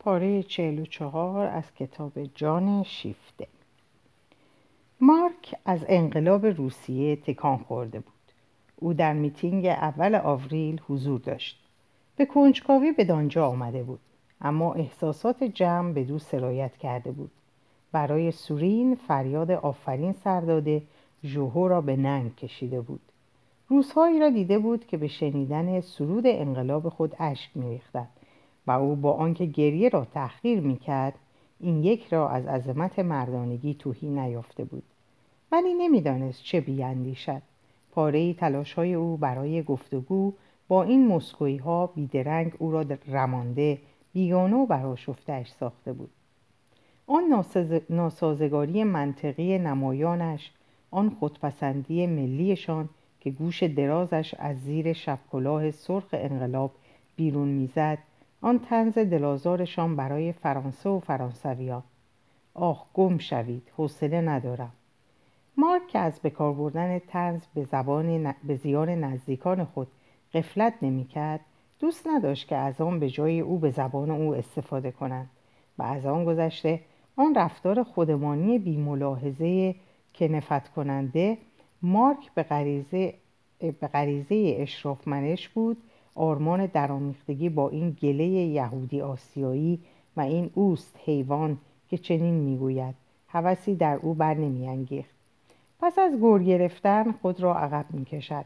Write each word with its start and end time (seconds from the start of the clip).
پاره 0.00 0.42
چهل 0.42 0.78
و 0.78 0.86
چهار 0.86 1.46
از 1.46 1.74
کتاب 1.74 2.12
جان 2.34 2.82
شیفته. 2.82 3.46
مارک 5.00 5.54
از 5.64 5.84
انقلاب 5.88 6.46
روسیه 6.46 7.16
تکان 7.16 7.56
خورده 7.56 8.00
بود. 8.00 8.12
او 8.76 8.94
در 8.94 9.12
میتینگ 9.12 9.66
اول 9.66 10.14
آوریل 10.14 10.80
حضور 10.88 11.20
داشت. 11.20 11.60
به 12.16 12.26
کنجکاوی 12.26 12.92
به 12.92 13.04
دانجا 13.04 13.48
آمده 13.48 13.82
بود 13.82 14.00
اما 14.40 14.74
احساسات 14.74 15.44
جمع 15.44 15.92
به 15.92 16.04
دو 16.04 16.18
سرایت 16.18 16.76
کرده 16.76 17.12
بود. 17.12 17.30
برای 17.92 18.30
سورین 18.30 18.94
فریاد 18.94 19.50
آفرین 19.50 20.12
سرداده 20.12 20.82
ژوهو 21.24 21.68
را 21.68 21.80
به 21.80 21.96
ننگ 21.96 22.36
کشیده 22.36 22.80
بود. 22.80 23.00
روزهایی 23.68 24.20
را 24.20 24.30
دیده 24.30 24.58
بود 24.58 24.86
که 24.86 24.96
به 24.96 25.08
شنیدن 25.08 25.80
سرود 25.80 26.26
انقلاب 26.26 26.88
خود 26.88 27.16
اشک 27.18 27.50
میریختند 27.54 28.17
و 28.68 28.70
او 28.70 28.96
با 28.96 29.12
آنکه 29.12 29.46
گریه 29.46 29.88
را 29.88 30.04
تحقیر 30.04 30.60
می‌کرد 30.60 31.14
این 31.60 31.84
یک 31.84 32.06
را 32.06 32.28
از 32.28 32.46
عظمت 32.46 32.98
مردانگی 32.98 33.74
توهی 33.74 34.08
نیافته 34.08 34.64
بود. 34.64 34.82
ولی 35.52 35.74
نمی‌دانست 35.74 36.42
چه 36.42 36.60
بیاندیشد. 36.60 37.42
پاره 37.92 38.34
تلاش 38.34 38.72
های 38.72 38.94
او 38.94 39.16
برای 39.16 39.62
گفتگو 39.62 40.32
با 40.68 40.82
این 40.82 41.08
مسکوی 41.08 41.56
ها 41.56 41.86
بیدرنگ 41.86 42.52
او 42.58 42.72
را 42.72 42.84
رمانده 43.08 43.78
بیگانه 44.12 44.56
و 44.56 44.66
براشفتهاش 44.66 45.52
ساخته 45.52 45.92
بود. 45.92 46.10
آن 47.06 47.44
ناسازگاری 47.90 48.84
منطقی 48.84 49.58
نمایانش 49.58 50.52
آن 50.90 51.10
خودپسندی 51.10 52.06
ملیشان 52.06 52.88
که 53.20 53.30
گوش 53.30 53.62
درازش 53.62 54.34
از 54.38 54.60
زیر 54.60 54.92
شبکلاه 54.92 55.70
سرخ 55.70 56.08
انقلاب 56.12 56.70
بیرون 57.16 57.48
می‌زد 57.48 57.98
آن 58.40 58.58
تنز 58.58 58.98
دلازارشان 58.98 59.96
برای 59.96 60.32
فرانسه 60.32 60.88
و 60.88 61.00
فرانسویان 61.00 61.82
آه 62.54 62.86
گم 62.94 63.18
شوید 63.18 63.72
حوصله 63.76 64.20
ندارم. 64.20 64.72
مارک 65.56 65.88
که 65.88 65.98
از 65.98 66.20
بکار 66.20 66.52
بردن 66.52 66.98
تنز 66.98 67.42
به, 67.54 67.64
زبان 67.64 68.34
به 68.44 68.56
زیان 68.56 68.88
نزدیکان 68.88 69.64
خود 69.64 69.88
قفلت 70.34 70.74
نمی‌کرد 70.82 71.40
دوست 71.80 72.06
نداشت 72.06 72.48
که 72.48 72.56
از 72.56 72.80
آن 72.80 73.00
به 73.00 73.10
جای 73.10 73.40
او 73.40 73.58
به 73.58 73.70
زبان 73.70 74.10
او 74.10 74.34
استفاده 74.34 74.90
کنند 74.90 75.30
و 75.78 75.82
از 75.82 76.06
آن 76.06 76.24
گذشته 76.24 76.80
آن 77.16 77.34
رفتار 77.34 77.82
خودمانی 77.82 78.58
بیملاحظه 78.58 79.74
که 80.12 80.28
نفت 80.28 80.68
کننده 80.68 81.38
مارک 81.82 82.34
به 82.34 82.42
غریزه, 82.42 83.14
به 83.58 83.88
غریزه 83.92 84.56
اشراف 84.58 85.08
منش 85.08 85.48
بود 85.48 85.76
آرمان 86.18 86.66
درآمیختگی 86.66 87.48
با 87.48 87.68
این 87.68 87.90
گله 87.90 88.24
یهودی 88.24 89.00
آسیایی 89.00 89.78
و 90.16 90.20
این 90.20 90.50
اوست 90.54 90.96
حیوان 91.04 91.58
که 91.90 91.98
چنین 91.98 92.34
می‌گوید. 92.34 92.94
هوسی 93.28 93.74
در 93.74 93.96
او 93.96 94.14
بر 94.14 94.34
نمیانگیخت. 94.34 95.10
پس 95.80 95.98
از 95.98 96.20
گور 96.20 96.42
گرفتن 96.42 97.12
خود 97.12 97.40
را 97.40 97.58
عقب 97.58 97.84
می‌کشد. 97.90 98.44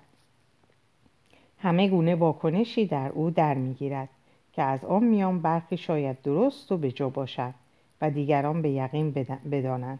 همه 1.58 1.88
گونه 1.88 2.14
واکنشی 2.14 2.86
در 2.86 3.08
او 3.08 3.30
در 3.30 3.54
می‌گیرد 3.54 4.08
که 4.52 4.62
از 4.62 4.84
آن 4.84 5.04
میان 5.04 5.42
برخی 5.42 5.76
شاید 5.76 6.22
درست 6.22 6.72
و 6.72 6.76
به 6.76 6.92
جا 6.92 7.08
باشد 7.08 7.54
و 8.00 8.10
دیگران 8.10 8.62
به 8.62 8.70
یقین 8.70 9.10
بدانند. 9.50 9.98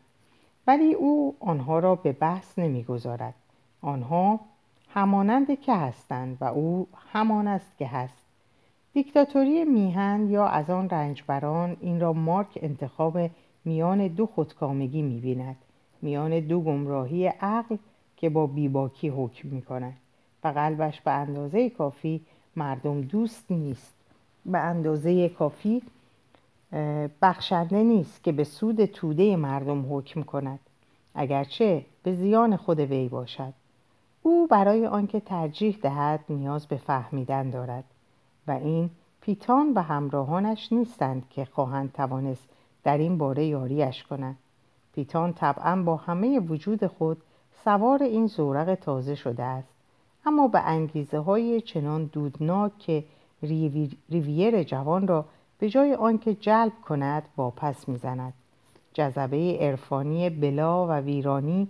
ولی 0.67 0.95
او 0.95 1.37
آنها 1.41 1.79
را 1.79 1.95
به 1.95 2.13
بحث 2.13 2.59
نمی‌گذارد. 2.59 3.35
آنها 3.81 4.41
همانند 4.95 5.61
که 5.61 5.75
هستند 5.75 6.37
و 6.41 6.45
او 6.45 6.89
همان 7.13 7.49
است 7.49 7.79
که 7.79 7.87
هست. 7.87 8.17
دیکتاتوری 8.93 9.65
میهن 9.65 10.27
یا 10.31 10.47
از 10.47 10.71
آن 10.71 10.89
رنجبران 10.89 11.77
این 11.81 12.01
را 12.01 12.13
مارک 12.13 12.59
انتخاب 12.63 13.19
میان 13.65 14.07
دو 14.07 14.27
خودکامگی 14.27 15.03
می‌بیند. 15.03 15.57
میان 16.03 16.41
دو 16.41 16.61
گمراهی 16.61 17.27
عقل 17.27 17.77
که 18.17 18.29
با 18.29 18.47
بیباکی 18.47 19.09
حکم 19.09 19.49
می‌کند. 19.49 19.97
و 20.45 20.49
قلبش 20.49 21.01
به 21.01 21.11
اندازه 21.11 21.71
کافی 21.71 22.21
مردم 22.57 23.01
دوست 23.01 23.51
نیست. 23.51 23.95
به 24.47 24.59
اندازه 24.59 25.29
کافی 25.29 25.83
بخشنده 27.23 27.83
نیست 27.83 28.25
که 28.25 28.33
به 28.33 28.45
سود 28.45 28.85
توده 28.85 29.37
مردم 29.37 29.97
حکم 29.97 30.23
کند. 30.23 30.61
اگرچه 31.15 31.85
به 32.03 32.13
زیان 32.13 32.57
خود 32.57 32.81
وی 32.81 33.09
باشد. 33.09 33.53
او 34.23 34.47
برای 34.47 34.87
آنکه 34.87 35.21
ترجیح 35.21 35.79
دهد 35.83 36.25
نیاز 36.29 36.67
به 36.67 36.77
فهمیدن 36.77 37.51
دارد 37.51 37.85
و 38.49 38.51
این 38.51 38.91
پیتان 39.21 39.73
و 39.75 39.83
همراهانش 39.83 40.73
نیستند 40.73 41.29
که 41.31 41.45
خواهند 41.45 41.93
توانست 41.93 42.49
در 42.85 42.99
این 42.99 43.19
باره 43.19 43.45
یاریش 43.45 44.03
کنند. 44.03 44.39
پیتان 44.95 45.33
طبعا 45.33 45.83
با 45.83 45.97
همه 45.97 46.41
وجود 46.41 46.87
خود 46.87 47.23
سوار 47.65 48.03
این 48.03 48.27
زورق 48.27 48.75
تازه 48.75 49.15
شده 49.15 49.43
است. 49.43 49.69
اما 50.27 50.49
به 50.49 50.61
انگیزه 50.61 51.19
های 51.19 51.61
چنان 51.61 52.05
دودناک 52.05 52.79
که 52.79 53.05
ریویر 54.09 54.63
جوان 54.63 55.09
را 55.09 55.25
به 55.59 55.69
جای 55.69 55.95
آنکه 55.95 56.35
جلب 56.35 56.73
کند 56.89 57.23
واپس 57.37 57.89
می‌زند. 57.89 58.33
جذبه 58.93 59.59
عرفانی 59.61 60.31
بلا 60.31 60.87
و 60.87 60.93
ویرانی 60.93 61.69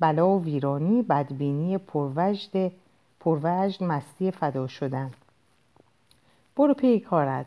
بلا 0.00 0.28
و 0.28 0.44
ویرانی 0.44 1.02
بدبینی 1.02 1.78
پروجد 1.78 2.72
پروجد 3.20 3.82
مستی 3.82 4.30
فدا 4.30 4.66
شدن. 4.66 5.10
برو 6.56 6.74
پی 6.74 7.00
کارت. 7.00 7.46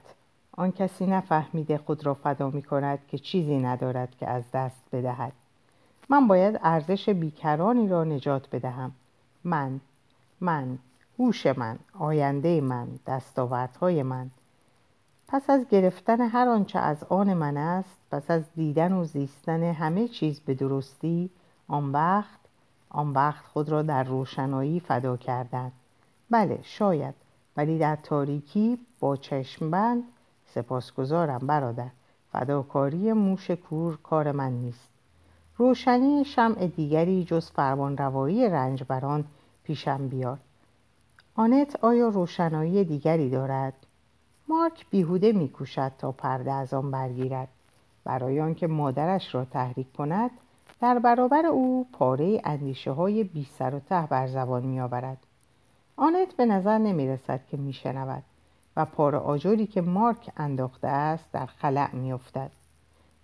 آن 0.52 0.72
کسی 0.72 1.06
نفهمیده 1.06 1.78
خود 1.78 2.06
را 2.06 2.14
فدا 2.14 2.50
می 2.50 2.62
کند 2.62 3.00
که 3.08 3.18
چیزی 3.18 3.58
ندارد 3.58 4.16
که 4.20 4.28
از 4.28 4.44
دست 4.54 4.84
بدهد. 4.92 5.32
من 6.10 6.28
باید 6.28 6.60
ارزش 6.64 7.10
بیکرانی 7.10 7.88
را 7.88 8.04
نجات 8.04 8.56
بدهم. 8.56 8.92
من 9.44 9.80
من 10.42 10.78
هوش 11.20 11.48
من 11.48 11.80
آینده 12.00 12.62
من 12.62 12.88
دستاوردهای 13.08 14.04
من. 14.04 14.30
پس 15.28 15.50
از 15.50 15.68
گرفتن 15.70 16.22
هر 16.22 16.50
آنچه 16.50 16.80
از 16.80 17.04
آن 17.04 17.34
من 17.34 17.58
است 17.58 17.98
پس 18.12 18.32
از 18.32 18.44
دیدن 18.56 18.94
و 18.94 19.04
زیستن 19.04 19.64
همه 19.64 20.08
چیز 20.08 20.40
به 20.40 20.54
درستی 20.54 21.30
آن 21.68 21.92
وقت 21.92 22.37
آن 22.90 23.14
وقت 23.14 23.46
خود 23.46 23.70
را 23.70 23.82
در 23.82 24.04
روشنایی 24.04 24.80
فدا 24.80 25.18
کردن 25.18 25.72
بله 26.30 26.60
شاید. 26.64 27.16
ولی 27.58 27.78
در 27.78 27.96
تاریکی 27.96 28.80
با 29.00 29.16
چشم 29.16 29.72
بند 29.72 30.04
سپاسگزارم 30.46 31.40
برادر. 31.40 31.90
فداکاری 32.32 33.14
موش 33.14 33.52
کور 33.52 33.98
کار 34.04 34.32
من 34.32 34.52
نیست. 34.52 34.90
روشنی 35.58 36.26
شمع 36.26 36.68
دیگری 36.68 37.24
جز 37.24 37.52
فرمانروایی 37.52 38.50
رنجبران 38.50 39.26
پیشم 39.64 40.08
بیار. 40.08 40.40
آنت 41.36 41.84
آیا 41.84 42.08
روشنایی 42.08 42.84
دیگری 42.84 43.30
دارد؟ 43.30 43.74
مارک 44.48 44.86
بیهوده 44.90 45.32
میکوشد 45.32 45.92
تا 45.98 46.12
پرده 46.12 46.52
از 46.52 46.74
آن 46.74 46.92
برگیرد. 46.92 47.48
برای 48.04 48.42
آنکه 48.42 48.68
مادرش 48.68 49.36
را 49.36 49.46
تحریک 49.46 49.94
کند 49.94 50.32
در 50.82 51.00
برابر 51.00 51.46
او 51.46 51.88
پاره 51.94 52.42
اندیشه 52.44 52.92
های 52.92 53.24
بی 53.24 53.48
سر 53.60 53.76
و 53.76 53.80
ته 53.80 54.02
بر 54.02 54.28
زبان 54.28 54.66
می 54.66 54.80
آورد. 54.80 55.18
آنت 55.96 56.34
به 56.34 56.46
نظر 56.46 56.78
نمی 56.78 57.08
رسد 57.08 57.46
که 57.48 57.58
می 57.58 57.74
شنود 57.74 58.24
و 58.78 58.86
پاره 58.86 59.18
آجوری 59.18 59.68
که 59.68 59.82
مارک 59.82 60.32
انداخته 60.38 60.88
است 60.88 61.32
در 61.32 61.46
خلع 61.46 61.96
می 61.96 62.14
افتد. 62.14 62.52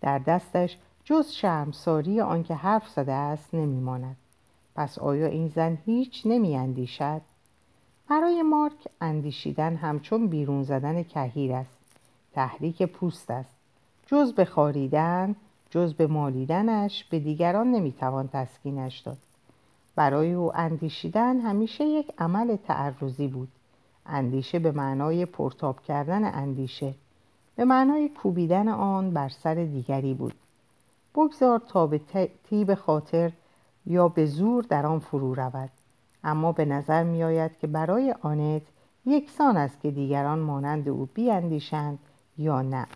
در 0.02 0.19
دستش 0.19 0.78
جز 1.03 1.31
شرمساری 1.31 2.22
آنکه 2.22 2.56
حرف 2.56 2.90
زده 2.90 3.12
است 3.12 3.53
نمی 3.53 3.80
ماند. 3.80 4.18
پس 4.75 5.00
آیا 5.00 5.28
این 5.28 5.47
زن 5.47 5.78
هیچ 5.85 6.22
نمی 6.25 6.56
اندیشد؟ 6.56 7.22
برای 8.09 8.41
مارک 8.41 8.88
اندیشیدن 9.02 9.75
همچون 9.75 10.28
بیرون 10.28 10.64
زدن 10.64 11.03
کهیر 11.03 11.53
است 11.53 11.78
تحریک 12.34 12.84
پوست 12.84 13.32
است 13.32 13.56
جز 14.08 14.34
به 14.34 14.46
خاریدن 14.46 15.35
جز 15.73 15.93
به 15.93 16.08
مالیدنش 16.08 17.03
به 17.03 17.20
دیگران 17.20 17.72
نمی‌توان 17.72 18.29
تسکینش 18.34 18.99
داد. 18.99 19.17
برای 19.96 20.34
او 20.34 20.58
اندیشیدن 20.58 21.40
همیشه 21.40 21.84
یک 21.84 22.11
عمل 22.17 22.55
تعرضی 22.55 23.28
بود. 23.28 23.47
اندیشه 24.05 24.59
به 24.59 24.72
معنای 24.72 25.25
پرتاب 25.25 25.81
کردن 25.81 26.35
اندیشه. 26.35 26.93
به 27.55 27.66
معنای 27.66 28.09
کوبیدن 28.09 28.67
آن 28.67 29.11
بر 29.11 29.29
سر 29.29 29.53
دیگری 29.53 30.14
بود. 30.14 30.34
بگذار 31.16 31.59
تا 31.59 31.87
به 31.87 32.02
تیب 32.49 32.73
خاطر 32.73 33.31
یا 33.85 34.08
به 34.08 34.25
زور 34.25 34.64
در 34.64 34.85
آن 34.85 34.99
فرو 34.99 35.34
رود. 35.34 35.70
اما 36.23 36.52
به 36.52 36.66
نظر 36.66 37.03
می 37.03 37.23
آید 37.23 37.58
که 37.58 37.67
برای 37.67 38.16
آنت 38.22 38.61
یکسان 39.05 39.58
است 39.58 39.81
که 39.81 39.91
دیگران 39.91 40.40
مانند 40.40 40.90
او 40.90 41.09
بیاندیشند 41.14 41.99
یا 42.37 42.61
نه. 42.61 42.87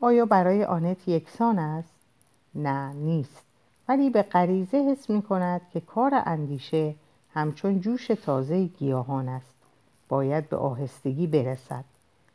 آیا 0.00 0.26
برای 0.26 0.64
آنت 0.64 1.08
یکسان 1.08 1.58
است؟ 1.58 1.94
نه 2.54 2.92
نیست. 2.92 3.44
ولی 3.88 4.10
به 4.10 4.22
غریزه 4.22 4.78
حس 4.78 5.10
می 5.10 5.22
کند 5.22 5.60
که 5.72 5.80
کار 5.80 6.22
اندیشه 6.26 6.94
همچون 7.34 7.80
جوش 7.80 8.06
تازه 8.06 8.64
گیاهان 8.64 9.28
است. 9.28 9.54
باید 10.08 10.48
به 10.48 10.56
آهستگی 10.56 11.26
برسد. 11.26 11.84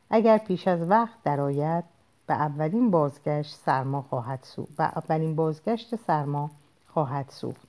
اگر 0.09 0.37
پیش 0.37 0.67
از 0.67 0.81
وقت 0.89 1.23
درآید 1.23 1.83
به 2.27 2.33
اولین 2.33 2.91
بازگشت 2.91 3.55
سرما 3.55 4.01
خواهد 4.01 4.39
سوخت 4.43 4.71
و 4.79 4.81
اولین 4.81 5.35
بازگشت 5.35 5.95
سرما 5.95 6.51
خواهد 6.87 7.29
سوخت. 7.29 7.67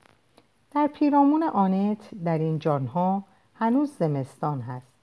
در 0.71 0.87
پیرامون 0.87 1.43
آنت 1.43 2.09
در 2.23 2.37
این 2.37 2.59
جانها 2.59 3.23
هنوز 3.55 3.91
زمستان 3.99 4.61
هست. 4.61 4.93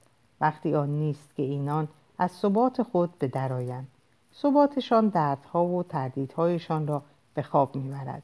وقتی 0.41 0.75
آن 0.75 0.89
نیست 0.89 1.35
که 1.35 1.43
اینان 1.43 1.87
از 2.17 2.31
ثبات 2.31 2.83
خود 2.83 3.19
به 3.19 3.27
درآیند 3.27 3.87
ثباتشان 4.35 5.07
دردها 5.07 5.65
و 5.65 5.83
تردیدهایشان 5.83 6.87
را 6.87 7.01
به 7.33 7.41
خواب 7.41 7.75
می‌برد. 7.75 8.23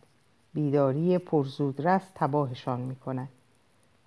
بیداری 0.53 1.17
پرزودرس 1.17 2.01
تباهشان 2.15 2.79
می‌کند. 2.79 3.29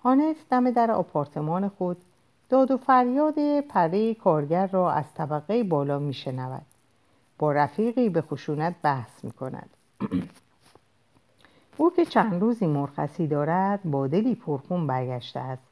آنت 0.03 0.35
دم 0.49 0.71
در 0.71 0.91
آپارتمان 0.91 1.69
خود 1.69 1.97
داد 2.49 2.71
و 2.71 2.77
فریاد 2.77 3.61
پره 3.61 4.13
کارگر 4.13 4.67
را 4.67 4.91
از 4.91 5.13
طبقه 5.13 5.63
بالا 5.63 5.99
میشنود. 5.99 6.65
با 7.39 7.51
رفیقی 7.51 8.09
به 8.09 8.21
خشونت 8.21 8.75
بحث 8.83 9.23
می‌کند. 9.23 9.69
او 11.77 11.91
که 11.95 12.05
چند 12.05 12.41
روزی 12.41 12.67
مرخصی 12.67 13.27
دارد 13.27 13.83
با 13.83 14.07
دلی 14.07 14.35
پرخون 14.35 14.87
برگشته 14.87 15.39
است. 15.39 15.63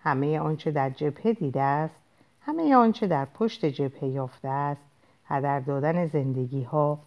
همه 0.00 0.38
آنچه 0.38 0.70
در 0.70 0.90
جبهه 0.90 1.32
دیده 1.32 1.62
است 1.62 2.00
همه 2.40 2.76
آنچه 2.76 3.06
در 3.06 3.24
پشت 3.24 3.66
جبهه 3.66 4.04
یافته 4.04 4.48
است. 4.48 4.82
هدر 5.28 5.60
دادن 5.60 6.06
زندگی 6.06 6.62
ها 6.62 6.98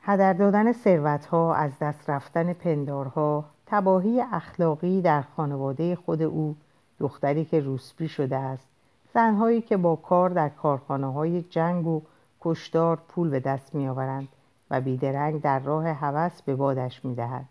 هدر 0.00 0.32
دادن 0.32 0.72
ثروت 0.72 1.26
ها 1.26 1.54
از 1.54 1.70
دست 1.80 2.10
رفتن 2.10 2.52
پندارها. 2.52 3.44
تباهی 3.66 4.20
اخلاقی 4.20 5.02
در 5.02 5.22
خانواده 5.22 5.96
خود 5.96 6.22
او 6.22 6.56
دختری 7.00 7.44
که 7.44 7.60
روسپی 7.60 8.08
شده 8.08 8.36
است. 8.36 8.66
زنهایی 9.14 9.60
که 9.60 9.76
با 9.76 9.96
کار 9.96 10.30
در 10.30 10.48
کارخانه 10.48 11.12
های 11.12 11.42
جنگ 11.42 11.86
و 11.86 12.02
کشدار 12.40 12.98
پول 13.08 13.30
به 13.30 13.40
دست 13.40 13.74
می 13.74 13.88
آورند 13.88 14.28
و 14.70 14.80
بیدرنگ 14.80 15.42
در 15.42 15.58
راه 15.58 15.88
هوس 15.88 16.42
به 16.42 16.54
بادش 16.54 17.04
می 17.04 17.14
دهد. 17.14 17.44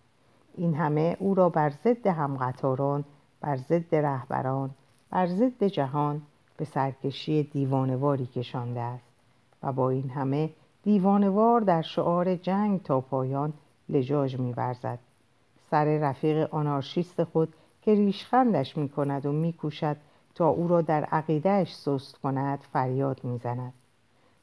این 0.55 0.73
همه 0.73 1.17
او 1.19 1.35
را 1.35 1.49
بر 1.49 1.69
ضد 1.69 2.07
همقطاران 2.07 3.03
بر 3.41 3.57
ضد 3.57 3.95
رهبران 3.95 4.69
بر 5.09 5.27
ضد 5.27 5.63
جهان 5.63 6.21
به 6.57 6.65
سرکشی 6.65 7.44
دیوانواری 7.44 8.25
کشانده 8.25 8.80
است 8.80 9.06
و 9.63 9.71
با 9.71 9.89
این 9.89 10.09
همه 10.09 10.50
دیوانوار 10.83 11.62
در 11.62 11.81
شعار 11.81 12.36
جنگ 12.36 12.83
تا 12.83 13.01
پایان 13.01 13.54
لجاج 13.89 14.39
میورزد. 14.39 15.00
سر 15.71 15.86
رفیق 15.86 16.54
آنارشیست 16.54 17.24
خود 17.24 17.54
که 17.81 17.95
ریشخندش 17.95 18.77
می 18.77 18.89
کند 18.89 19.25
و 19.25 19.31
میکوشد 19.31 19.98
تا 20.36 20.48
او 20.48 20.68
را 20.68 20.81
در 20.81 21.04
عقیدهش 21.04 21.75
سست 21.75 22.18
کند 22.18 22.59
فریاد 22.59 23.24
می‌زند. 23.24 23.74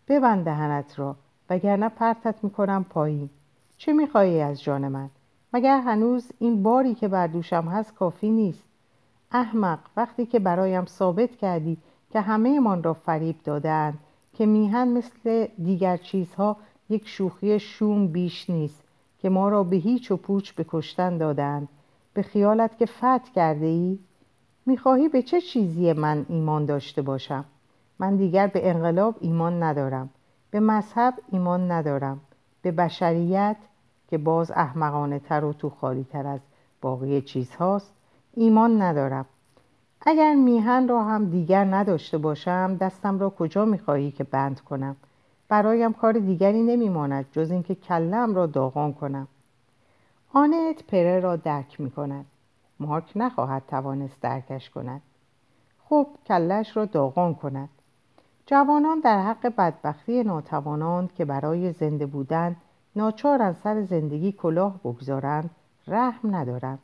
ببند 0.08 0.44
دهنت 0.44 0.98
را 0.98 1.16
وگرنه 1.50 1.88
پرتت 1.88 2.44
می‌کنم 2.44 2.84
پایین 2.84 3.30
چه 3.78 3.92
می‌خواهی 3.92 4.40
از 4.40 4.62
جان 4.62 4.88
من؟ 4.88 5.10
مگر 5.52 5.80
هنوز 5.80 6.32
این 6.38 6.62
باری 6.62 6.94
که 6.94 7.08
بر 7.08 7.26
دوشم 7.26 7.64
هست 7.68 7.94
کافی 7.94 8.30
نیست؟ 8.30 8.64
احمق 9.32 9.78
وقتی 9.96 10.26
که 10.26 10.38
برایم 10.38 10.84
ثابت 10.84 11.36
کردی 11.36 11.78
که 12.14 12.20
همه 12.20 12.60
من 12.60 12.82
را 12.82 12.94
فریب 12.94 13.36
دادند 13.44 13.98
که 14.32 14.46
میهن 14.46 14.88
مثل 14.88 15.46
دیگر 15.64 15.96
چیزها 15.96 16.56
یک 16.88 17.08
شوخی 17.08 17.60
شوم 17.60 18.06
بیش 18.06 18.50
نیست 18.50 18.82
که 19.18 19.28
ما 19.28 19.48
را 19.48 19.64
به 19.64 19.76
هیچ 19.76 20.10
و 20.10 20.16
پوچ 20.16 20.52
به 20.52 20.66
دادند 20.96 21.68
به 22.14 22.22
خیالت 22.22 22.78
که 22.78 22.86
فت 22.86 23.28
کرده 23.34 23.66
ای؟ 23.66 23.98
می‌خواهی 24.66 25.08
به 25.08 25.22
چه 25.22 25.40
چیزی 25.40 25.92
من 25.92 26.26
ایمان 26.28 26.64
داشته 26.64 27.02
باشم؟ 27.02 27.44
من 27.98 28.16
دیگر 28.16 28.46
به 28.46 28.70
انقلاب 28.70 29.16
ایمان 29.20 29.62
ندارم 29.62 30.10
به 30.50 30.60
مذهب 30.60 31.14
ایمان 31.32 31.70
ندارم 31.70 32.20
به 32.62 32.72
بشریت 32.72 33.56
که 34.08 34.18
باز 34.18 34.50
احمقانه 34.50 35.18
تر 35.18 35.44
و 35.44 35.52
تو 35.52 35.70
خالی 35.70 36.04
تر 36.04 36.26
از 36.26 36.40
باقی 36.80 37.22
چیزهاست 37.22 37.94
ایمان 38.34 38.82
ندارم 38.82 39.26
اگر 40.06 40.34
میهن 40.34 40.88
را 40.88 41.04
هم 41.04 41.24
دیگر 41.24 41.64
نداشته 41.64 42.18
باشم 42.18 42.76
دستم 42.80 43.18
را 43.18 43.30
کجا 43.30 43.64
می‌خواهی 43.64 44.10
که 44.10 44.24
بند 44.24 44.60
کنم؟ 44.60 44.96
برایم 45.48 45.92
کار 45.92 46.12
دیگری 46.12 46.62
نمیماند 46.62 47.26
جز 47.32 47.50
اینکه 47.50 47.74
کلم 47.74 48.34
را 48.34 48.46
داغان 48.46 48.92
کنم. 48.92 49.28
آنت 50.32 50.82
پره 50.88 51.20
را 51.20 51.36
درک 51.36 51.80
می‌کند. 51.80 52.26
مارک 52.80 53.12
نخواهد 53.16 53.62
توانست 53.68 54.20
درکش 54.20 54.70
کند. 54.70 55.02
خب 55.84 56.06
کلش 56.26 56.76
را 56.76 56.84
داغان 56.84 57.34
کند. 57.34 57.68
جوانان 58.46 59.00
در 59.00 59.22
حق 59.22 59.46
بدبختی 59.56 60.22
ناتوانان 60.22 61.08
که 61.16 61.24
برای 61.24 61.72
زنده 61.72 62.06
بودن 62.06 62.56
ناچارن 62.96 63.52
سر 63.52 63.82
زندگی 63.82 64.32
کلاه 64.32 64.78
بگذارند 64.78 65.50
رحم 65.86 66.34
ندارند. 66.34 66.78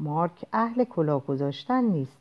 مارک 0.00 0.44
اهل 0.52 0.84
کلاه 0.84 1.26
گذاشتن 1.26 1.84
نیست. 1.84 2.19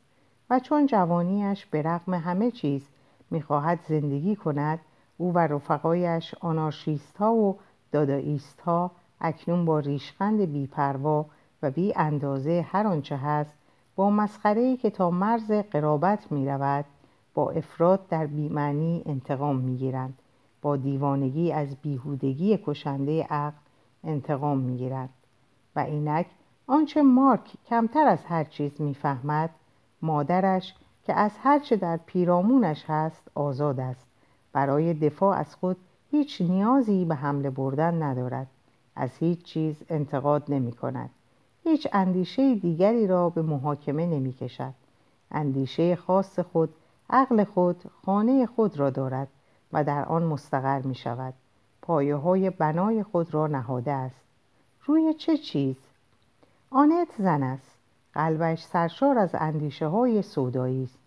و 0.49 0.59
چون 0.59 0.85
جوانیش 0.85 1.65
به 1.65 1.81
رغم 1.81 2.13
همه 2.13 2.51
چیز 2.51 2.89
می‌خواهد 3.31 3.79
زندگی 3.87 4.35
کند 4.35 4.79
او 5.17 5.33
و 5.33 5.37
رفقایش 5.37 6.35
آنارشیست 6.39 7.17
ها 7.17 7.33
و 7.33 7.57
داداییست 7.91 8.61
ها 8.61 8.91
اکنون 9.21 9.65
با 9.65 9.79
ریشخند 9.79 10.41
بیپروا 10.41 11.25
و 11.63 11.71
بی 11.71 11.93
اندازه 11.95 12.65
هر 12.69 12.87
آنچه 12.87 13.17
هست 13.17 13.57
با 13.95 14.09
مسخره 14.09 14.77
که 14.77 14.89
تا 14.89 15.11
مرز 15.11 15.51
قرابت 15.51 16.31
می 16.31 16.47
رود 16.49 16.85
با 17.33 17.51
افراد 17.51 18.07
در 18.07 18.25
بیمعنی 18.25 19.03
انتقام 19.05 19.55
می 19.55 19.77
گیرند 19.77 20.19
با 20.61 20.77
دیوانگی 20.77 21.51
از 21.51 21.75
بیهودگی 21.75 22.59
کشنده 22.65 23.23
عقل 23.23 23.57
انتقام 24.03 24.57
می 24.57 24.77
گیرند 24.77 25.09
و 25.75 25.79
اینک 25.79 26.25
آنچه 26.67 27.01
مارک 27.01 27.53
کمتر 27.69 28.07
از 28.07 28.25
هر 28.25 28.43
چیز 28.43 28.81
می‌فهمد 28.81 29.49
مادرش 30.01 30.75
که 31.03 31.13
از 31.13 31.31
هرچه 31.43 31.75
در 31.75 31.97
پیرامونش 31.97 32.85
هست 32.87 33.31
آزاد 33.35 33.79
است. 33.79 34.07
برای 34.53 34.93
دفاع 34.93 35.37
از 35.37 35.55
خود 35.55 35.77
هیچ 36.11 36.41
نیازی 36.41 37.05
به 37.05 37.15
حمله 37.15 37.49
بردن 37.49 38.03
ندارد. 38.03 38.47
از 38.95 39.17
هیچ 39.17 39.43
چیز 39.43 39.83
انتقاد 39.89 40.43
نمی 40.49 40.71
کند. 40.71 41.09
هیچ 41.63 41.87
اندیشه 41.93 42.55
دیگری 42.55 43.07
را 43.07 43.29
به 43.29 43.41
محاکمه 43.41 44.05
نمی 44.05 44.33
کشد. 44.33 44.73
اندیشه 45.31 45.95
خاص 45.95 46.39
خود 46.39 46.73
عقل 47.09 47.43
خود 47.43 47.83
خانه 48.05 48.45
خود 48.45 48.79
را 48.79 48.89
دارد 48.89 49.27
و 49.73 49.83
در 49.83 50.05
آن 50.05 50.23
مستقر 50.23 50.81
می 50.81 50.95
شود. 50.95 51.33
پایه 51.81 52.15
های 52.15 52.49
بنای 52.49 53.03
خود 53.03 53.33
را 53.33 53.47
نهاده 53.47 53.91
است. 53.91 54.21
روی 54.85 55.13
چه 55.13 55.37
چیز؟ 55.37 55.75
آنت 56.71 57.07
زن 57.17 57.43
است. 57.43 57.78
قلبش 58.19 58.63
سرشار 58.63 59.19
از 59.19 59.29
اندیشه 59.33 59.87
های 59.87 60.21
سودایی 60.21 60.83
است. 60.83 60.97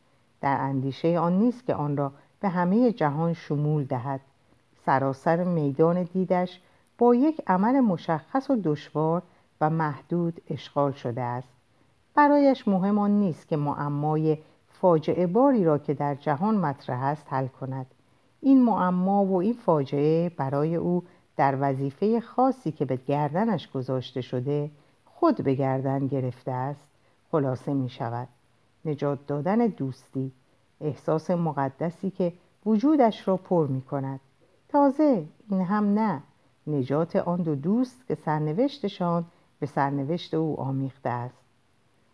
در 0.40 0.56
اندیشه 0.60 1.18
آن 1.18 1.38
نیست 1.38 1.66
که 1.66 1.74
آن 1.74 1.96
را 1.96 2.12
به 2.40 2.48
همه 2.48 2.92
جهان 2.92 3.32
شمول 3.32 3.84
دهد. 3.84 4.20
سراسر 4.86 5.44
میدان 5.44 6.02
دیدش 6.02 6.60
با 6.98 7.14
یک 7.14 7.42
عمل 7.46 7.80
مشخص 7.80 8.50
و 8.50 8.56
دشوار 8.64 9.22
و 9.60 9.70
محدود 9.70 10.40
اشغال 10.50 10.92
شده 10.92 11.20
است. 11.20 11.48
برایش 12.14 12.68
مهم 12.68 12.98
آن 12.98 13.10
نیست 13.10 13.48
که 13.48 13.56
معمای 13.56 14.38
فاجعه 14.68 15.26
باری 15.26 15.64
را 15.64 15.78
که 15.78 15.94
در 15.94 16.14
جهان 16.14 16.56
مطرح 16.56 17.02
است 17.02 17.26
حل 17.30 17.46
کند. 17.46 17.86
این 18.40 18.64
معما 18.64 19.24
و 19.24 19.36
این 19.36 19.54
فاجعه 19.54 20.28
برای 20.28 20.76
او 20.76 21.02
در 21.36 21.56
وظیفه 21.60 22.20
خاصی 22.20 22.72
که 22.72 22.84
به 22.84 22.96
گردنش 22.96 23.70
گذاشته 23.70 24.20
شده 24.20 24.70
خود 25.04 25.44
به 25.44 25.54
گردن 25.54 26.06
گرفته 26.06 26.52
است. 26.52 26.91
خلاصه 27.32 27.74
می 27.74 27.88
شود. 27.88 28.28
نجات 28.84 29.26
دادن 29.26 29.66
دوستی. 29.66 30.32
احساس 30.80 31.30
مقدسی 31.30 32.10
که 32.10 32.32
وجودش 32.66 33.28
را 33.28 33.36
پر 33.36 33.66
می 33.66 33.82
کند. 33.82 34.20
تازه 34.68 35.26
این 35.50 35.60
هم 35.60 35.94
نه. 35.94 36.22
نجات 36.66 37.16
آن 37.16 37.42
دو 37.42 37.54
دوست 37.54 38.06
که 38.06 38.14
سرنوشتشان 38.14 39.24
به 39.60 39.66
سرنوشت 39.66 40.34
او 40.34 40.60
آمیخته 40.60 41.08
است. 41.08 41.38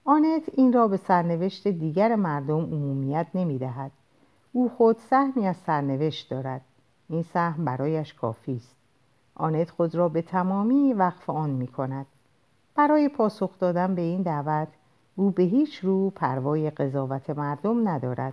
آنت 0.04 0.42
این 0.52 0.72
را 0.72 0.88
به 0.88 0.96
سرنوشت 0.96 1.68
دیگر 1.68 2.16
مردم 2.16 2.60
عمومیت 2.60 3.26
نمی 3.34 3.58
دهد. 3.58 3.90
او 4.52 4.68
خود 4.68 4.96
سهمی 4.98 5.46
از 5.46 5.56
سرنوشت 5.56 6.30
دارد. 6.30 6.60
این 7.08 7.22
سهم 7.22 7.64
برایش 7.64 8.14
کافی 8.14 8.56
است. 8.56 8.76
آنت 9.34 9.70
خود 9.70 9.94
را 9.94 10.08
به 10.08 10.22
تمامی 10.22 10.92
وقف 10.92 11.30
آن 11.30 11.50
می 11.50 11.66
کند. 11.66 12.06
برای 12.74 13.08
پاسخ 13.08 13.58
دادن 13.58 13.94
به 13.94 14.02
این 14.02 14.22
دعوت 14.22 14.68
او 15.18 15.30
به 15.30 15.42
هیچ 15.42 15.78
رو 15.84 16.10
پروای 16.10 16.70
قضاوت 16.70 17.30
مردم 17.30 17.88
ندارد. 17.88 18.32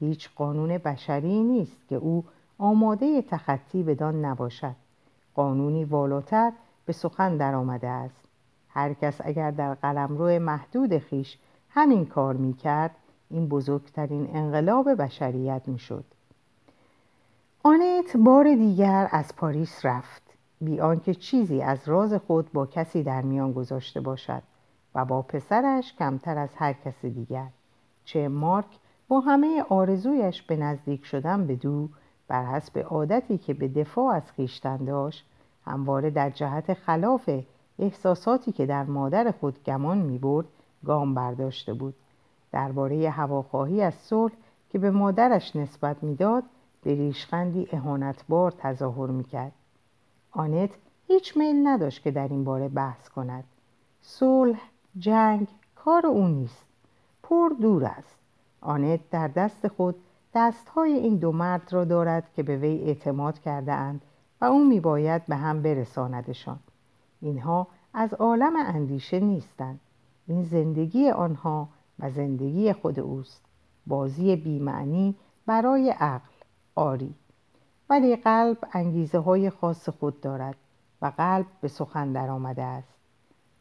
هیچ 0.00 0.30
قانون 0.36 0.78
بشری 0.78 1.42
نیست 1.42 1.88
که 1.88 1.96
او 1.96 2.24
آماده 2.58 3.22
تخطی 3.22 3.82
بدان 3.82 4.24
نباشد. 4.24 4.74
قانونی 5.34 5.84
والاتر 5.84 6.52
به 6.86 6.92
سخن 6.92 7.36
درآمده 7.36 7.88
است. 7.88 8.24
هر 8.68 8.94
کس 8.94 9.20
اگر 9.24 9.50
در 9.50 9.74
قلمرو 9.74 10.38
محدود 10.38 10.98
خیش 10.98 11.38
همین 11.70 12.06
کار 12.06 12.34
می‌کرد 12.34 12.96
این 13.30 13.48
بزرگترین 13.48 14.28
انقلاب 14.36 14.94
بشریت 14.94 15.62
می‌شد. 15.66 16.04
آنت 17.62 18.16
بار 18.16 18.44
دیگر 18.54 19.08
از 19.10 19.36
پاریس 19.36 19.86
رفت. 19.86 20.22
بی 20.60 20.80
آنکه 20.80 21.14
چیزی 21.14 21.62
از 21.62 21.88
راز 21.88 22.14
خود 22.14 22.52
با 22.52 22.66
کسی 22.66 23.02
در 23.02 23.22
میان 23.22 23.52
گذاشته 23.52 24.00
باشد. 24.00 24.42
و 24.94 25.04
با 25.04 25.22
پسرش 25.22 25.94
کمتر 25.98 26.38
از 26.38 26.54
هر 26.56 26.72
کس 26.72 27.04
دیگر 27.04 27.48
چه 28.04 28.28
مارک 28.28 28.78
با 29.08 29.20
همه 29.20 29.64
آرزویش 29.68 30.42
به 30.42 30.56
نزدیک 30.56 31.04
شدن 31.04 31.46
به 31.46 31.56
دو 31.56 31.88
بر 32.28 32.44
حسب 32.44 32.78
عادتی 32.78 33.38
که 33.38 33.54
به 33.54 33.68
دفاع 33.68 34.14
از 34.14 34.32
خیشتن 34.32 34.76
داشت 34.76 35.26
همواره 35.66 36.10
در 36.10 36.30
جهت 36.30 36.74
خلاف 36.74 37.30
احساساتی 37.78 38.52
که 38.52 38.66
در 38.66 38.84
مادر 38.84 39.30
خود 39.30 39.64
گمان 39.64 39.98
می 39.98 40.18
برد 40.18 40.46
گام 40.84 41.14
برداشته 41.14 41.74
بود. 41.74 41.94
درباره 42.52 43.10
هواخواهی 43.10 43.82
از 43.82 43.94
صلح 43.94 44.32
که 44.70 44.78
به 44.78 44.90
مادرش 44.90 45.56
نسبت 45.56 46.02
می‌داد 46.02 46.42
به 46.82 46.94
ریشخندی 46.94 47.68
اهانتبار 47.72 48.50
تظاهر 48.58 49.10
می‌کرد. 49.10 49.52
آنت 50.32 50.70
هیچ 51.06 51.36
میل 51.36 51.68
نداشت 51.68 52.02
که 52.02 52.10
در 52.10 52.28
این 52.28 52.44
باره 52.44 52.68
بحث 52.68 53.08
کند. 53.08 53.44
صلح 54.00 54.60
جنگ 54.98 55.48
کار 55.74 56.06
او 56.06 56.28
نیست. 56.28 56.66
پر 57.22 57.48
دور 57.60 57.84
است. 57.84 58.18
آنت 58.60 59.00
در 59.10 59.28
دست 59.28 59.68
خود 59.68 59.94
دستهای 60.34 60.92
این 60.92 61.16
دو 61.16 61.32
مرد 61.32 61.72
را 61.72 61.84
دارد 61.84 62.32
که 62.36 62.42
به 62.42 62.56
وی 62.56 62.78
اعتماد 62.78 63.38
کرده 63.38 63.72
اند 63.72 64.02
و 64.40 64.44
او 64.44 64.64
میباید 64.64 65.26
به 65.26 65.36
هم 65.36 65.62
برساندشان. 65.62 66.58
اینها 67.20 67.66
از 67.94 68.14
عالم 68.14 68.56
اندیشه 68.56 69.20
نیستند. 69.20 69.80
این 70.26 70.42
زندگی 70.42 71.10
آنها 71.10 71.68
و 71.98 72.10
زندگی 72.10 72.72
خود 72.72 73.00
اوست. 73.00 73.44
بازی 73.86 74.36
بیمعنی 74.36 75.14
برای 75.46 75.90
عقل 75.90 76.32
آری. 76.74 77.14
ولی 77.90 78.16
قلب 78.16 78.58
انگیزه 78.72 79.18
های 79.18 79.50
خاص 79.50 79.88
خود 79.88 80.20
دارد 80.20 80.56
و 81.02 81.12
قلب 81.16 81.46
به 81.60 81.68
سخن 81.68 82.12
در 82.12 82.30
آمده 82.30 82.62
است. 82.62 82.91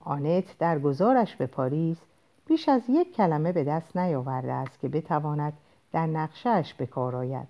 آنت 0.06 0.58
در 0.58 0.80
گزارش 0.80 1.36
به 1.36 1.46
پاریس 1.46 1.98
بیش 2.46 2.70
از 2.70 2.82
یک 2.90 3.16
کلمه 3.16 3.52
به 3.52 3.64
دست 3.64 3.98
نیاورده 3.98 4.54
است 4.54 4.80
که 4.80 4.90
بتواند 4.90 5.54
در 5.92 6.06
نقشهش 6.08 6.74
به 6.74 6.86
کار 6.86 7.16
آید. 7.16 7.48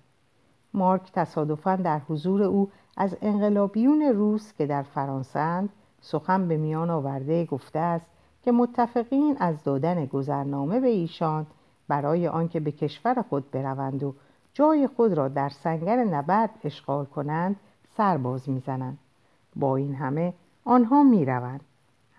مارک 0.74 1.12
تصادفا 1.12 1.76
در 1.76 1.98
حضور 1.98 2.42
او 2.42 2.70
از 2.96 3.16
انقلابیون 3.22 4.02
روس 4.02 4.52
که 4.52 4.66
در 4.66 4.82
فرانسه 4.82 5.68
سخن 6.00 6.48
به 6.48 6.56
میان 6.56 6.90
آورده 6.90 7.44
گفته 7.44 7.78
است 7.78 8.06
که 8.42 8.52
متفقین 8.52 9.36
از 9.40 9.64
دادن 9.64 10.06
گذرنامه 10.06 10.80
به 10.80 10.88
ایشان 10.88 11.46
برای 11.88 12.28
آنکه 12.28 12.60
به 12.60 12.72
کشور 12.72 13.24
خود 13.28 13.50
بروند 13.50 14.02
و 14.02 14.14
جای 14.54 14.88
خود 14.96 15.12
را 15.12 15.28
در 15.28 15.48
سنگر 15.48 16.04
نبرد 16.04 16.50
اشغال 16.64 17.04
کنند 17.04 17.56
سرباز 17.96 18.48
می‌زنند. 18.48 18.98
با 19.56 19.76
این 19.76 19.94
همه 19.94 20.34
آنها 20.64 21.02
می‌روند. 21.02 21.60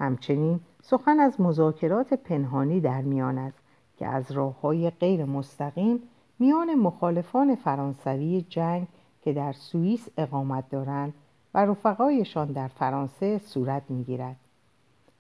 همچنین 0.04 0.60
سخن 0.82 1.20
از 1.20 1.42
مذاکرات 1.42 2.14
پنهانی 2.14 2.80
در 2.80 3.02
میان 3.02 3.38
است 3.38 3.58
که 3.98 4.08
از 4.08 4.32
راه 4.32 4.62
های 4.62 4.90
غیر 4.90 5.26
مستقیم 5.26 6.00
میان 6.40 6.76
مخالفان 6.76 7.56
فرانسوی 7.56 8.46
جنگ 8.50 8.88
که 9.22 9.34
در 9.34 9.54
سوئیس 9.54 10.10
اقامت 10.18 10.70
دارند 10.70 11.14
و 11.54 11.66
رفقایشان 11.66 12.48
در 12.48 12.68
فرانسه 12.68 13.38
صورت 13.38 13.84
می‌گیرد. 13.90 14.36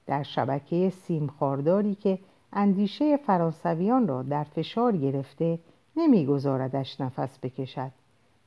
در 0.05 0.23
شبکه 0.23 0.89
سیم 0.89 1.27
خارداری 1.27 1.95
که 1.95 2.19
اندیشه 2.53 3.17
فرانسویان 3.17 4.07
را 4.07 4.23
در 4.23 4.43
فشار 4.43 4.97
گرفته 4.97 5.59
نمیگذاردش 5.95 7.01
نفس 7.01 7.39
بکشد. 7.39 7.91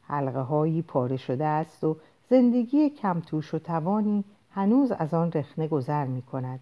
حلقه 0.03 0.41
هایی 0.41 0.83
پاره 0.83 1.17
شده 1.17 1.45
است 1.45 1.85
و 1.85 1.97
زندگی 2.31 2.91
کم 2.91 3.21
توش 3.21 3.55
و 3.55 3.59
توانی 3.59 4.25
هنوز 4.57 4.93
از 4.93 5.15
آن 5.15 5.33
رخنه 5.33 5.69
گذر 5.69 6.05
می 6.05 6.23
کند. 6.23 6.61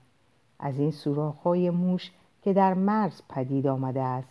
از 0.59 0.79
این 0.79 0.91
سوراخ 0.91 1.37
های 1.37 1.71
موش 1.71 2.13
که 2.43 2.53
در 2.53 2.75
مرز 2.75 3.21
پدید 3.29 3.67
آمده 3.67 4.03
است 4.03 4.29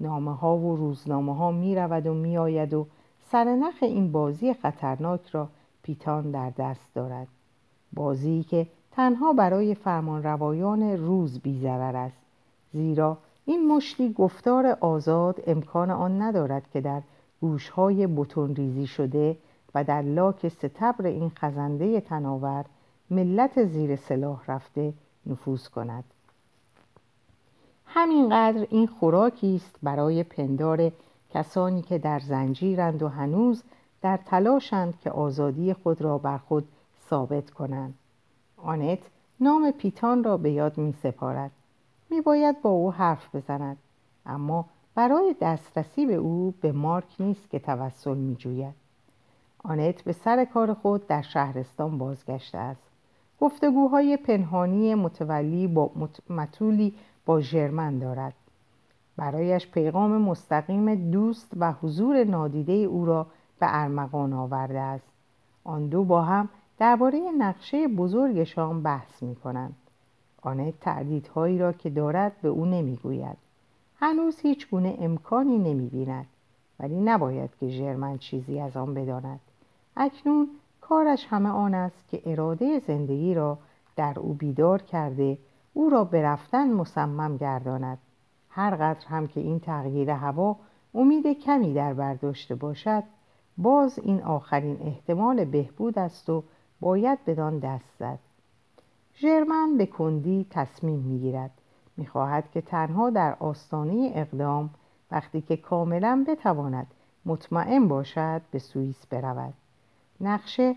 نامه 0.00 0.34
ها 0.34 0.56
و 0.56 0.76
روزنامه 0.76 1.36
ها 1.36 1.50
می 1.50 1.74
رود 1.74 2.06
و 2.06 2.14
می 2.14 2.38
آید 2.38 2.74
و 2.74 2.86
سرنخ 3.30 3.74
این 3.82 4.12
بازی 4.12 4.54
خطرناک 4.54 5.28
را 5.28 5.48
پیتان 5.82 6.30
در 6.30 6.50
دست 6.50 6.94
دارد. 6.94 7.28
بازی 7.92 8.42
که 8.42 8.66
تنها 8.90 9.32
برای 9.32 9.74
فرمانروایان 9.74 10.82
روز 10.82 11.40
بیزرر 11.40 11.96
است. 11.96 12.18
زیرا 12.72 13.18
این 13.44 13.68
مشتی 13.68 14.12
گفتار 14.12 14.66
آزاد 14.66 15.42
امکان 15.46 15.90
آن 15.90 16.22
ندارد 16.22 16.70
که 16.72 16.80
در 16.80 17.02
گوشهای 17.40 18.06
بتون 18.06 18.54
ریزی 18.54 18.86
شده 18.86 19.36
و 19.74 19.84
در 19.84 20.02
لاک 20.02 20.48
ستبر 20.48 21.06
این 21.06 21.30
خزنده 21.30 22.00
تناور 22.00 22.64
ملت 23.10 23.64
زیر 23.64 23.96
سلاح 23.96 24.42
رفته 24.48 24.92
نفوذ 25.26 25.68
کند. 25.68 26.04
همینقدر 27.86 28.66
این 28.70 28.86
خوراکی 28.86 29.56
است 29.56 29.78
برای 29.82 30.22
پندار 30.22 30.92
کسانی 31.30 31.82
که 31.82 31.98
در 31.98 32.18
زنجیرند 32.18 33.02
و 33.02 33.08
هنوز 33.08 33.62
در 34.02 34.16
تلاشند 34.16 35.00
که 35.00 35.10
آزادی 35.10 35.72
خود 35.72 36.02
را 36.02 36.18
بر 36.18 36.38
خود 36.38 36.68
ثابت 37.08 37.50
کنند. 37.50 37.94
آنت 38.56 38.98
نام 39.40 39.70
پیتان 39.70 40.24
را 40.24 40.36
به 40.36 40.50
یاد 40.50 40.78
می 40.78 40.92
سپارد 40.92 41.50
می 42.10 42.20
باید 42.20 42.62
با 42.62 42.70
او 42.70 42.92
حرف 42.92 43.34
بزند 43.34 43.76
اما 44.26 44.64
برای 44.94 45.36
دسترسی 45.40 46.06
به 46.06 46.14
او 46.14 46.54
به 46.60 46.72
مارک 46.72 47.16
نیست 47.20 47.50
که 47.50 47.58
توسل 47.58 48.16
می 48.16 48.36
جوید 48.36 48.74
آنت 49.64 50.02
به 50.02 50.12
سر 50.12 50.44
کار 50.44 50.74
خود 50.74 51.06
در 51.06 51.22
شهرستان 51.22 51.98
بازگشته 51.98 52.58
است. 52.58 52.95
گفتگوهای 53.40 54.16
پنهانی 54.16 54.94
متولی 54.94 55.66
با 55.66 55.90
مطولی 56.30 56.94
با 57.26 57.40
ژرمن 57.40 57.98
دارد. 57.98 58.34
برایش 59.16 59.70
پیغام 59.70 60.22
مستقیم 60.22 61.10
دوست 61.10 61.52
و 61.56 61.72
حضور 61.72 62.24
نادیده 62.24 62.72
او 62.72 63.06
را 63.06 63.26
به 63.60 63.66
ارمغان 63.68 64.32
آورده 64.32 64.80
است. 64.80 65.08
آن 65.64 65.86
دو 65.86 66.04
با 66.04 66.22
هم 66.22 66.48
درباره 66.78 67.20
نقشه 67.38 67.88
بزرگشان 67.88 68.82
بحث 68.82 69.22
می 69.22 69.36
کنند 69.36 69.76
آنت 70.42 70.80
تردیدهایی 70.80 71.58
را 71.58 71.72
که 71.72 71.90
دارد 71.90 72.32
به 72.42 72.48
او 72.48 72.66
نمی‌گوید. 72.66 73.36
هنوز 73.96 74.40
هیچ 74.40 74.70
گونه 74.70 74.96
امکانی 75.00 75.58
نمی 75.58 75.88
بیند 75.88 76.26
ولی 76.80 77.00
نباید 77.00 77.50
که 77.60 77.68
ژرمن 77.68 78.18
چیزی 78.18 78.60
از 78.60 78.76
آن 78.76 78.94
بداند. 78.94 79.40
اکنون 79.96 80.48
کارش 80.88 81.26
همه 81.30 81.48
آن 81.48 81.74
است 81.74 82.08
که 82.08 82.22
اراده 82.26 82.78
زندگی 82.78 83.34
را 83.34 83.58
در 83.96 84.18
او 84.18 84.34
بیدار 84.34 84.82
کرده 84.82 85.38
او 85.74 85.90
را 85.90 86.04
به 86.04 86.22
رفتن 86.22 86.72
مصمم 86.72 87.36
گرداند. 87.36 87.98
هرقدر 88.50 89.06
هم 89.06 89.28
که 89.28 89.40
این 89.40 89.60
تغییر 89.60 90.10
هوا 90.10 90.56
امید 90.94 91.26
کمی 91.26 91.74
در 91.74 91.94
برداشته 91.94 92.54
باشد 92.54 93.02
باز 93.58 93.98
این 93.98 94.22
آخرین 94.22 94.78
احتمال 94.82 95.44
بهبود 95.44 95.98
است 95.98 96.30
و 96.30 96.44
باید 96.80 97.24
بدان 97.24 97.58
دست 97.58 97.98
زد. 97.98 98.18
ژرمن 99.16 99.76
به 99.78 99.86
کندی 99.86 100.46
تصمیم 100.50 100.98
می‌گیرد. 100.98 101.50
می‌خواهد 101.96 102.50
که 102.50 102.60
تنها 102.60 103.10
در 103.10 103.36
آستانه 103.40 104.12
اقدام 104.14 104.70
وقتی 105.10 105.40
که 105.40 105.56
کاملا 105.56 106.24
بتواند 106.28 106.86
مطمئن 107.24 107.88
باشد 107.88 108.42
به 108.50 108.58
سوئیس 108.58 109.06
برود. 109.06 109.54
نقشه 110.20 110.74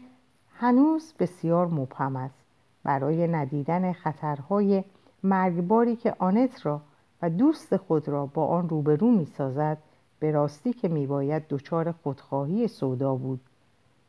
هنوز 0.54 1.14
بسیار 1.20 1.68
مبهم 1.68 2.16
است 2.16 2.40
برای 2.84 3.28
ندیدن 3.28 3.94
خطرهای 3.94 4.84
مرگباری 5.24 5.96
که 5.96 6.16
آنت 6.20 6.66
را 6.66 6.82
و 7.22 7.30
دوست 7.30 7.78
خود 7.78 8.10
را 8.10 8.26
با 8.26 8.46
آن 8.48 8.70
روبرو 8.70 9.12
می‌سازد 9.12 9.78
به 10.20 10.32
راستی 10.32 10.74
که 10.74 10.88
میباید 10.88 11.48
دچار 11.48 11.92
خودخواهی 11.92 12.68
سودا 12.68 13.16
بود. 13.16 13.40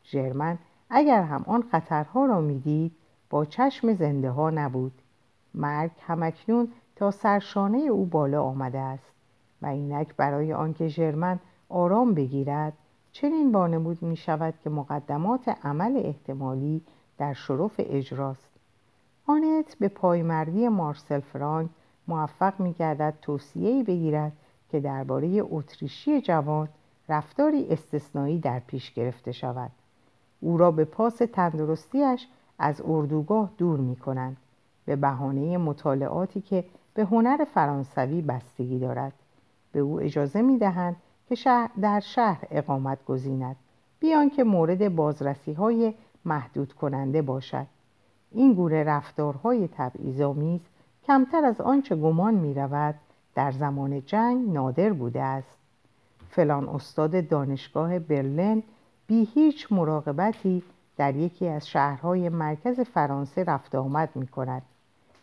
ژرمن 0.05 0.57
اگر 0.89 1.23
هم 1.23 1.43
آن 1.47 1.63
خطرها 1.71 2.25
را 2.25 2.41
می‌دید 2.41 2.91
با 3.29 3.45
چشم 3.45 3.93
زنده 3.93 4.29
ها 4.29 4.49
نبود. 4.49 4.91
مرگ 5.53 5.91
همکنون 6.07 6.71
تا 6.95 7.11
سرشانه 7.11 7.77
او 7.77 8.05
بالا 8.05 8.43
آمده 8.43 8.79
است 8.79 9.13
و 9.61 9.65
اینک 9.65 10.15
برای 10.15 10.53
آنکه 10.53 10.87
ژرمن 10.87 11.39
آرام 11.69 12.13
بگیرد 12.13 12.73
چنین 13.11 13.51
وانمود 13.51 14.01
می 14.01 14.15
شود 14.15 14.53
که 14.63 14.69
مقدمات 14.69 15.49
عمل 15.63 16.01
احتمالی 16.05 16.81
در 17.17 17.33
شرف 17.33 17.75
اجراست. 17.77 18.49
آنت 19.27 19.75
به 19.79 19.87
پایمردی 19.87 20.67
مارسل 20.67 21.19
فرانک 21.19 21.69
موفق 22.07 22.59
می 22.59 22.73
گردد 22.73 23.13
توصیه‌ای 23.21 23.83
بگیرد 23.83 24.31
که 24.69 24.79
درباره 24.79 25.43
اتریشی 25.49 26.21
جوان 26.21 26.69
رفتاری 27.09 27.67
استثنایی 27.69 28.39
در 28.39 28.59
پیش 28.59 28.93
گرفته 28.93 29.31
شود. 29.31 29.71
او 30.39 30.57
را 30.57 30.71
به 30.71 30.85
پاس 30.85 31.15
تندرستیش 31.15 32.27
از 32.59 32.81
اردوگاه 32.85 33.51
دور 33.57 33.79
می 33.79 33.95
کنند 33.95 34.37
به 34.85 34.95
بهانه 34.95 35.57
مطالعاتی 35.57 36.41
که 36.41 36.65
به 36.93 37.05
هنر 37.05 37.45
فرانسوی 37.53 38.21
بستگی 38.21 38.79
دارد. 38.79 39.13
به 39.71 39.79
او 39.79 40.01
اجازه 40.01 40.41
می 40.41 40.57
دهند 40.57 40.95
که 41.31 41.35
شهر 41.35 41.69
در 41.81 41.99
شهر 41.99 42.47
اقامت 42.51 43.05
گزیند. 43.05 43.55
بیان 43.99 44.29
که 44.29 44.43
مورد 44.43 44.95
بازرسی 44.95 45.53
های 45.53 45.93
محدود 46.25 46.73
کننده 46.73 47.21
باشد. 47.21 47.65
این 48.31 48.53
گونه 48.53 48.83
رفتارهای 48.83 49.69
تبعیض‌آمیز 49.77 50.61
کمتر 51.07 51.45
از 51.45 51.61
آنچه 51.61 51.95
گمان 51.95 52.33
می 52.33 52.53
رود 52.53 52.95
در 53.35 53.51
زمان 53.51 54.05
جنگ 54.05 54.49
نادر 54.49 54.93
بوده 54.93 55.21
است. 55.21 55.57
فلان 56.29 56.69
استاد 56.69 57.27
دانشگاه 57.27 57.99
برلن 57.99 58.63
بی 59.07 59.27
هیچ 59.33 59.71
مراقبتی 59.71 60.63
در 60.97 61.15
یکی 61.15 61.47
از 61.47 61.67
شهرهای 61.67 62.29
مرکز 62.29 62.79
فرانسه 62.79 63.43
رفت 63.43 63.75
آمد 63.75 64.09
می 64.15 64.27
کند 64.27 64.61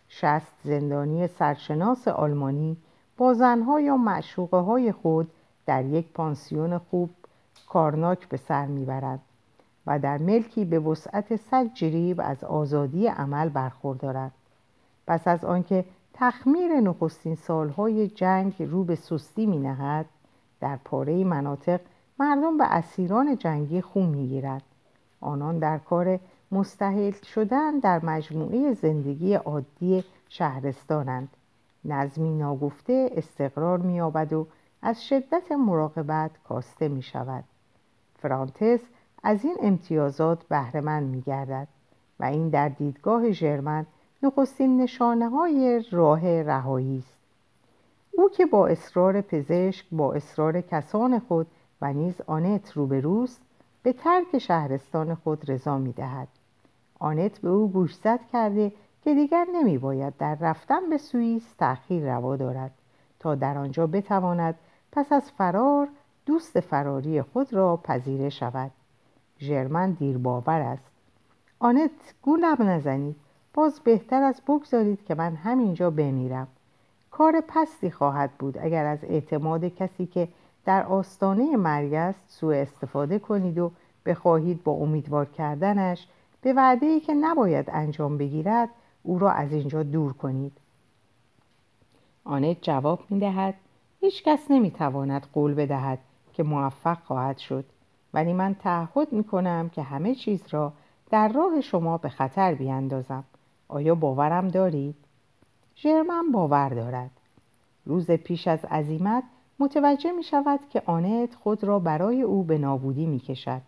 شست 0.08 0.52
زندانی 0.64 1.26
سرشناس 1.26 2.08
آلمانی 2.08 2.76
با 3.16 3.34
زنها 3.34 3.80
یا 3.80 3.96
معشوقه 3.96 4.56
های 4.56 4.92
خود 4.92 5.30
در 5.68 5.84
یک 5.84 6.12
پانسیون 6.12 6.78
خوب 6.78 7.10
کارناک 7.68 8.28
به 8.28 8.36
سر 8.36 8.66
می‌برد 8.66 9.20
و 9.86 9.98
در 9.98 10.18
ملکی 10.18 10.64
به 10.64 10.78
وسعت 10.78 11.36
صد 11.36 11.74
جریب 11.74 12.20
از 12.24 12.44
آزادی 12.44 13.06
عمل 13.06 13.48
برخوردارد. 13.48 14.32
پس 15.06 15.28
از 15.28 15.44
آنکه 15.44 15.84
تخمیر 16.14 16.80
نخستین 16.80 17.34
سالهای 17.34 18.08
جنگ 18.08 18.62
رو 18.62 18.84
به 18.84 18.94
سستی 18.94 19.46
می 19.46 19.58
نهد 19.58 20.06
در 20.60 20.76
پاره 20.84 21.24
مناطق 21.24 21.80
مردم 22.18 22.58
به 22.58 22.64
اسیران 22.64 23.36
جنگی 23.36 23.80
خون 23.80 24.06
می‌گیرد. 24.06 24.62
آنان 25.20 25.58
در 25.58 25.78
کار 25.78 26.18
مستحل 26.52 27.12
شدن 27.34 27.78
در 27.78 28.04
مجموعه 28.04 28.72
زندگی 28.72 29.34
عادی 29.34 30.04
شهرستانند. 30.28 31.28
نظمی 31.84 32.34
ناگفته 32.34 33.10
استقرار 33.16 33.78
مییابد 33.78 34.32
و 34.32 34.46
از 34.82 35.06
شدت 35.06 35.52
مراقبت 35.52 36.30
کاسته 36.48 36.88
می 36.88 37.02
شود 37.02 37.44
فرانتس 38.18 38.80
از 39.22 39.44
این 39.44 39.56
امتیازات 39.60 40.44
بهرهمند 40.44 41.10
می 41.10 41.20
گردد 41.20 41.68
و 42.20 42.24
این 42.24 42.48
در 42.48 42.68
دیدگاه 42.68 43.30
ژرمن 43.32 43.86
نخستین 44.22 44.80
نشانه 44.80 45.28
های 45.28 45.84
راه 45.90 46.42
رهایی 46.42 46.98
است 46.98 47.18
او 48.12 48.28
که 48.28 48.46
با 48.46 48.66
اصرار 48.66 49.20
پزشک 49.20 49.86
با 49.92 50.12
اصرار 50.12 50.60
کسان 50.60 51.18
خود 51.18 51.46
و 51.80 51.92
نیز 51.92 52.20
آنت 52.26 52.72
روبروست 52.72 53.42
به 53.82 53.92
ترک 53.92 54.38
شهرستان 54.38 55.14
خود 55.14 55.50
رضا 55.50 55.78
می 55.78 55.92
دهد. 55.92 56.28
آنت 56.98 57.38
به 57.38 57.48
او 57.48 57.70
گوشزد 57.70 58.20
کرده 58.32 58.72
که 59.04 59.14
دیگر 59.14 59.46
نمی 59.54 59.78
باید 59.78 60.16
در 60.16 60.34
رفتن 60.34 60.90
به 60.90 60.98
سوئیس 60.98 61.54
تأخیر 61.54 62.14
روا 62.14 62.36
دارد 62.36 62.70
تا 63.18 63.34
در 63.34 63.58
آنجا 63.58 63.86
بتواند 63.86 64.54
پس 64.92 65.12
از 65.12 65.30
فرار 65.30 65.88
دوست 66.26 66.60
فراری 66.60 67.22
خود 67.22 67.52
را 67.52 67.76
پذیره 67.76 68.28
شود. 68.28 68.70
ژرمن 69.40 69.90
دیر 69.90 70.18
باور 70.18 70.60
است. 70.60 70.92
آنت 71.58 71.90
گولم 72.22 72.56
نزنید. 72.60 73.16
باز 73.54 73.80
بهتر 73.80 74.22
از 74.22 74.42
بگذارید 74.46 75.04
که 75.04 75.14
من 75.14 75.34
همینجا 75.34 75.90
بمیرم. 75.90 76.48
کار 77.10 77.42
پستی 77.48 77.90
خواهد 77.90 78.30
بود 78.38 78.58
اگر 78.58 78.86
از 78.86 79.04
اعتماد 79.04 79.64
کسی 79.64 80.06
که 80.06 80.28
در 80.64 80.86
آستانه 80.86 81.56
مرگ 81.56 81.94
است 81.94 82.24
سوء 82.28 82.56
استفاده 82.56 83.18
کنید 83.18 83.58
و 83.58 83.70
بخواهید 84.06 84.64
با 84.64 84.72
امیدوار 84.72 85.26
کردنش 85.26 86.08
به 86.42 86.52
وعده 86.52 86.86
ای 86.86 87.00
که 87.00 87.14
نباید 87.14 87.70
انجام 87.72 88.18
بگیرد 88.18 88.68
او 89.02 89.18
را 89.18 89.30
از 89.30 89.52
اینجا 89.52 89.82
دور 89.82 90.12
کنید. 90.12 90.52
آنت 92.24 92.56
جواب 92.62 93.00
می 93.10 93.18
دهد 93.18 93.54
هیچ 94.00 94.22
کس 94.24 94.50
نمی 94.50 94.70
تواند 94.70 95.26
قول 95.32 95.54
بدهد 95.54 95.98
که 96.32 96.42
موفق 96.42 96.98
خواهد 97.04 97.38
شد. 97.38 97.64
ولی 98.14 98.32
من 98.32 98.54
تعهد 98.54 99.12
می 99.12 99.24
کنم 99.24 99.68
که 99.68 99.82
همه 99.82 100.14
چیز 100.14 100.42
را 100.50 100.72
در 101.10 101.28
راه 101.28 101.60
شما 101.60 101.98
به 101.98 102.08
خطر 102.08 102.54
بیاندازم. 102.54 103.24
آیا 103.68 103.94
باورم 103.94 104.48
دارید؟ 104.48 104.94
ژرمن 105.76 106.32
باور 106.32 106.68
دارد. 106.68 107.10
روز 107.86 108.10
پیش 108.10 108.48
از 108.48 108.64
عزیمت 108.64 109.24
متوجه 109.58 110.12
می 110.12 110.22
شود 110.22 110.60
که 110.70 110.82
آنت 110.86 111.34
خود 111.34 111.64
را 111.64 111.78
برای 111.78 112.22
او 112.22 112.42
به 112.42 112.58
نابودی 112.58 113.06
می 113.06 113.18
کشد 113.18 113.62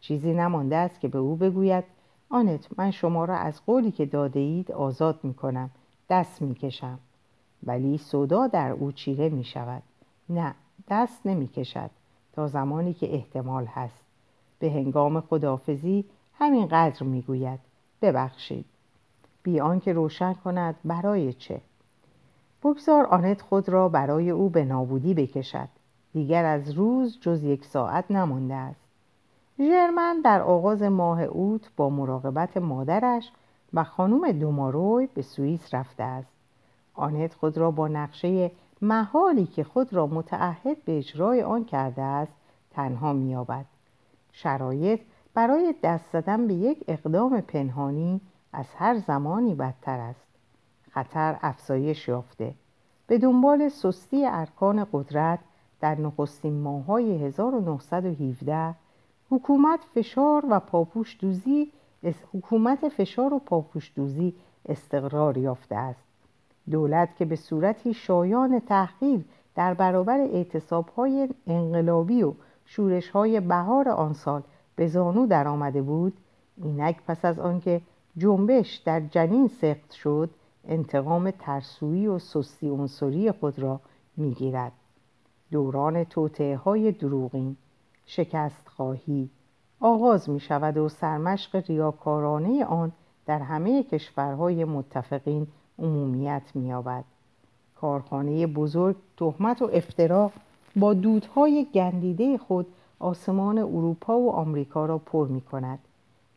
چیزی 0.00 0.34
نمانده 0.34 0.76
است 0.76 1.00
که 1.00 1.08
به 1.08 1.18
او 1.18 1.36
بگوید 1.36 1.84
آنت 2.28 2.68
من 2.76 2.90
شما 2.90 3.24
را 3.24 3.36
از 3.36 3.66
قولی 3.66 3.90
که 3.90 4.06
داده 4.06 4.40
اید 4.40 4.72
آزاد 4.72 5.20
می 5.22 5.34
کنم 5.34 5.70
دست 6.10 6.42
می 6.42 6.54
کشم 6.54 6.98
ولی 7.66 7.98
صدا 7.98 8.46
در 8.46 8.70
او 8.70 8.92
چیره 8.92 9.28
می 9.28 9.44
شود. 9.44 9.82
نه 10.28 10.54
دست 10.88 11.26
نمی 11.26 11.48
کشد 11.48 11.90
تا 12.32 12.48
زمانی 12.48 12.94
که 12.94 13.14
احتمال 13.14 13.66
هست. 13.66 14.04
به 14.58 14.70
هنگام 14.70 15.20
خدافزی 15.20 16.04
همین 16.38 16.66
قدر 16.66 17.02
می 17.02 17.22
گوید 17.22 17.60
ببخشید. 18.02 18.64
بی 19.42 19.60
آنکه 19.60 19.92
روشن 19.92 20.34
کند 20.34 20.74
برای 20.84 21.32
چه؟ 21.32 21.60
بگذار 22.62 23.06
آنت 23.06 23.42
خود 23.42 23.68
را 23.68 23.88
برای 23.88 24.30
او 24.30 24.48
به 24.48 24.64
نابودی 24.64 25.14
بکشد. 25.14 25.68
دیگر 26.12 26.44
از 26.44 26.70
روز 26.70 27.18
جز 27.20 27.42
یک 27.42 27.64
ساعت 27.64 28.10
نمانده 28.10 28.54
است. 28.54 28.80
ژرمن 29.58 30.20
در 30.24 30.40
آغاز 30.40 30.82
ماه 30.82 31.22
اوت 31.22 31.70
با 31.76 31.90
مراقبت 31.90 32.56
مادرش 32.56 33.32
و 33.74 33.84
خانم 33.84 34.32
دوماروی 34.32 35.08
به 35.14 35.22
سوئیس 35.22 35.74
رفته 35.74 36.02
است. 36.02 36.33
آنت 36.94 37.34
خود 37.34 37.58
را 37.58 37.70
با 37.70 37.88
نقشه 37.88 38.50
محالی 38.82 39.46
که 39.46 39.64
خود 39.64 39.94
را 39.94 40.06
متعهد 40.06 40.84
به 40.84 40.98
اجرای 40.98 41.42
آن 41.42 41.64
کرده 41.64 42.02
است 42.02 42.32
تنها 42.70 43.12
مییابد. 43.12 43.64
شرایط 44.32 45.00
برای 45.34 45.74
دست 45.82 46.12
زدن 46.12 46.46
به 46.46 46.54
یک 46.54 46.84
اقدام 46.88 47.40
پنهانی 47.40 48.20
از 48.52 48.66
هر 48.74 48.98
زمانی 48.98 49.54
بدتر 49.54 50.00
است. 50.00 50.26
خطر 50.90 51.38
افزایش 51.42 52.08
یافته. 52.08 52.54
به 53.06 53.18
دنبال 53.18 53.68
سستی 53.68 54.26
ارکان 54.26 54.86
قدرت 54.92 55.38
در 55.80 56.00
نخستین 56.00 56.60
ماههای 56.60 57.24
1917 57.24 58.74
حکومت 59.30 59.80
فشار 59.94 60.46
و 60.50 60.60
پاپوش 60.60 61.16
دوزی 61.20 61.72
حکومت 62.34 62.88
فشار 62.88 63.34
و 63.34 63.38
پاپوش 63.38 63.92
دوزی 63.96 64.34
استقرار 64.68 65.36
یافته 65.36 65.74
است. 65.74 66.13
دولت 66.70 67.16
که 67.16 67.24
به 67.24 67.36
صورتی 67.36 67.94
شایان 67.94 68.60
تحقیر 68.60 69.24
در 69.54 69.74
برابر 69.74 70.18
اعتصابهای 70.18 71.28
انقلابی 71.46 72.22
و 72.22 72.32
شورشهای 72.64 73.40
بهار 73.40 73.88
آن 73.88 74.12
سال 74.12 74.42
به 74.76 74.86
زانو 74.86 75.26
در 75.26 75.48
آمده 75.48 75.82
بود 75.82 76.12
اینک 76.56 77.02
پس 77.06 77.24
از 77.24 77.38
آنکه 77.38 77.80
جنبش 78.16 78.76
در 78.76 79.00
جنین 79.00 79.48
سخت 79.48 79.92
شد 79.92 80.30
انتقام 80.68 81.30
ترسویی 81.30 82.06
و 82.06 82.18
سستی 82.18 82.68
عنصری 82.68 83.32
خود 83.32 83.58
را 83.58 83.80
می‌گیرد. 84.16 84.72
دوران 85.50 86.04
توطعه 86.04 86.56
های 86.56 86.92
دروغین 86.92 87.56
شکست 88.06 88.68
خواهی 88.68 89.30
آغاز 89.80 90.30
می 90.30 90.40
شود 90.40 90.76
و 90.76 90.88
سرمشق 90.88 91.64
ریاکارانه 91.68 92.64
آن 92.64 92.92
در 93.26 93.38
همه 93.38 93.82
کشورهای 93.82 94.64
متفقین 94.64 95.46
عمومیت 95.78 96.42
می‌یابد 96.54 97.04
کارخانه 97.80 98.46
بزرگ 98.46 98.96
تهمت 99.16 99.62
و 99.62 99.70
افترا 99.72 100.30
با 100.76 100.94
دودهای 100.94 101.66
گندیده 101.74 102.38
خود 102.38 102.66
آسمان 102.98 103.58
اروپا 103.58 104.18
و 104.18 104.30
آمریکا 104.32 104.86
را 104.86 104.98
پر 104.98 105.28
می 105.28 105.40
کند 105.40 105.78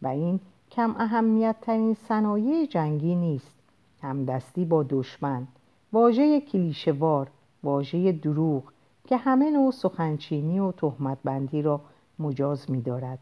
و 0.01 0.07
این 0.07 0.39
کم 0.71 0.95
اهمیت 0.99 1.55
ترین 1.61 1.93
صنایع 1.93 2.65
جنگی 2.65 3.15
نیست 3.15 3.55
همدستی 4.01 4.65
با 4.65 4.85
دشمن 4.89 5.47
واژه 5.93 6.41
کلیشوار 6.41 7.27
واژه 7.63 8.11
دروغ 8.11 8.63
که 9.07 9.17
همه 9.17 9.51
نوع 9.51 9.71
سخنچینی 9.71 10.59
و 10.59 10.71
تهمتبندی 10.71 11.61
را 11.61 11.81
مجاز 12.19 12.71
می 12.71 12.81
دارد. 12.81 13.19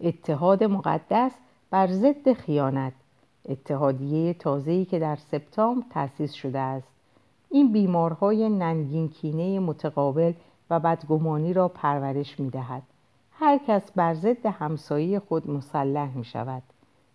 اتحاد 0.00 0.64
مقدس 0.64 1.32
بر 1.70 1.86
ضد 1.86 2.32
خیانت 2.32 2.92
اتحادیه 3.48 4.34
تازه‌ای 4.34 4.84
که 4.84 4.98
در 4.98 5.16
سپتامبر 5.16 5.86
تأسیس 5.90 6.32
شده 6.32 6.58
است 6.58 6.88
این 7.50 7.72
بیمارهای 7.72 8.48
ننگینکینه 8.48 9.60
متقابل 9.60 10.32
و 10.70 10.80
بدگمانی 10.80 11.52
را 11.52 11.68
پرورش 11.68 12.40
می 12.40 12.50
دهد. 12.50 12.82
هر 13.32 13.60
کس 13.66 13.90
بر 13.92 14.14
ضد 14.14 14.46
همسایه 14.46 15.18
خود 15.18 15.50
مسلح 15.50 16.16
می 16.16 16.24
شود. 16.24 16.62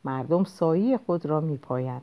مردم 0.04 0.44
سایه 0.44 0.98
خود 0.98 1.26
را 1.26 1.42
می 1.42 1.58
پایند. 1.58 2.02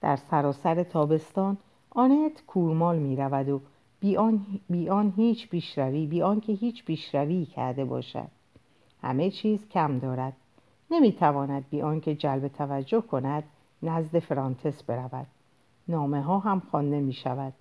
در 0.00 0.16
سراسر 0.16 0.82
تابستان 0.82 1.56
آنت 1.90 2.46
کورمال 2.46 2.98
می 2.98 3.16
رود 3.16 3.48
و 3.48 3.60
بیان, 4.00 4.46
بیان 4.70 5.12
هیچ 5.16 5.48
پیشروی 5.48 6.06
بیان 6.06 6.40
که 6.40 6.52
هیچ 6.52 6.84
پیشروی 6.84 7.44
کرده 7.44 7.84
باشد 7.84 8.28
همه 9.02 9.30
چیز 9.30 9.68
کم 9.68 9.98
دارد 9.98 10.32
نمی‌تواند 10.90 11.64
بی 11.70 11.82
آنکه 11.82 12.14
جلب 12.14 12.48
توجه 12.48 13.00
کند 13.00 13.44
نزد 13.82 14.18
فرانتس 14.18 14.82
برود. 14.82 15.26
نامه 15.88 16.22
ها 16.22 16.38
هم 16.38 16.62
خوانده 16.70 17.00
می 17.00 17.12
شود 17.12 17.52